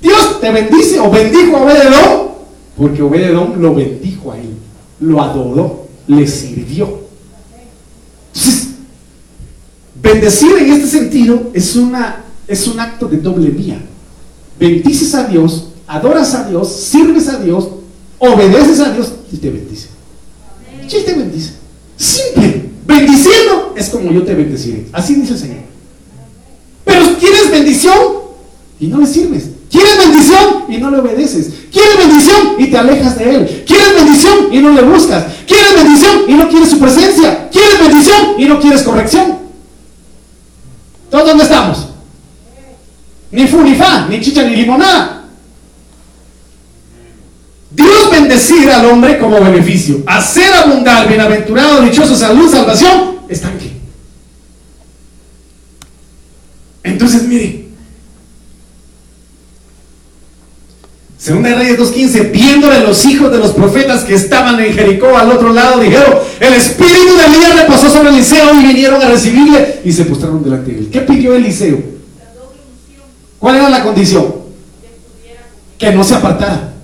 [0.00, 2.28] Dios te bendice o bendijo a Obededón
[2.78, 4.54] porque Obededón lo bendijo a él,
[5.00, 7.00] lo adoró, le sirvió.
[8.34, 8.68] Entonces,
[10.00, 13.80] bendecir en este sentido es, una, es un acto de doble vía.
[14.58, 17.68] Bendices a Dios, adoras a Dios, sirves a Dios,
[18.18, 19.88] obedeces a Dios y te bendice.
[20.88, 21.52] ¿Quién te bendice?
[21.96, 22.70] Simple.
[22.86, 24.86] Bendiciendo es como yo te bendeciré.
[24.92, 25.62] Así dice el Señor.
[26.84, 27.96] Pero quieres bendición
[28.78, 29.51] y no le sirves.
[29.82, 31.50] Quieres bendición y no le obedeces.
[31.72, 33.64] Quieres bendición y te alejas de Él.
[33.66, 35.24] Quieres bendición y no le buscas.
[35.44, 37.48] Quieres bendición y no quieres su presencia.
[37.50, 39.38] Quieres bendición y no quieres corrección.
[41.10, 41.88] ¿Todos dónde estamos?
[43.32, 45.24] Ni fu ni fa, ni chicha ni limonada.
[47.72, 53.72] Dios bendecir al hombre como beneficio, hacer abundar, bienaventurado, dichoso, salud, salvación, estanque.
[56.84, 57.62] Entonces, mire,
[61.32, 65.30] Segunda de Reyes 2.15, viéndole los hijos de los profetas que estaban en Jericó al
[65.30, 69.92] otro lado, dijeron, el espíritu de Elías reposó sobre Eliseo y vinieron a recibirle y
[69.92, 70.90] se postraron delante de él.
[70.92, 71.78] ¿Qué pidió Eliseo?
[73.38, 74.26] ¿Cuál era la condición?
[75.78, 76.74] Que no se apartara.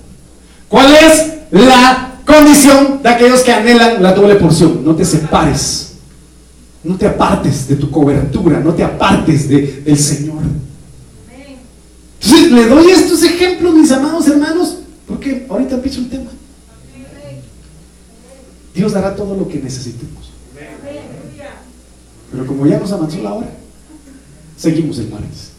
[0.67, 4.83] ¿Cuál es la condición de aquellos que anhelan la doble porción?
[4.83, 5.93] No te separes.
[6.83, 8.59] No te apartes de tu cobertura.
[8.61, 10.41] No te apartes del Señor.
[12.21, 16.31] Entonces le doy estos ejemplos, mis amados hermanos, porque ahorita empiezo el tema.
[18.73, 20.31] Dios dará todo lo que necesitemos.
[22.31, 23.49] Pero como ya nos avanzó la hora,
[24.57, 25.49] seguimos el martes.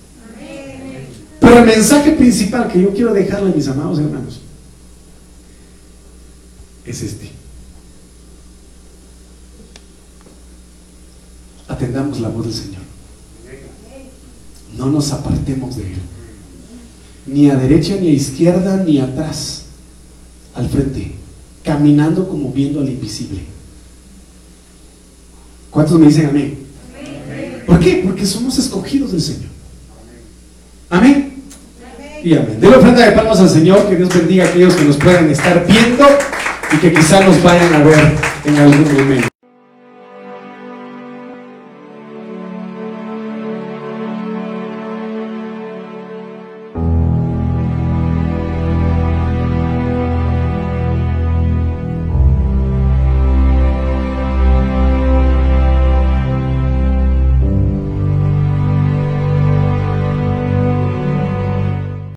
[1.40, 4.40] Pero el mensaje principal que yo quiero dejarle, mis amados hermanos,
[6.84, 7.30] es este.
[11.68, 12.82] Atendamos la voz del Señor.
[14.76, 16.00] No nos apartemos de Él.
[17.30, 19.66] Ni a derecha, ni a izquierda, ni atrás.
[20.54, 21.12] Al frente.
[21.62, 23.40] Caminando como viendo al invisible.
[25.70, 26.58] ¿Cuántos me dicen amén?
[27.66, 28.02] ¿Por qué?
[28.04, 29.50] Porque somos escogidos del Señor.
[30.88, 31.34] Amén.
[32.24, 32.58] Y amén.
[32.60, 33.88] la ofrenda de palmas al Señor.
[33.88, 36.04] Que Dios bendiga a aquellos que nos puedan estar viendo
[36.72, 39.29] y que quizá nos vayan a ver en algún momento.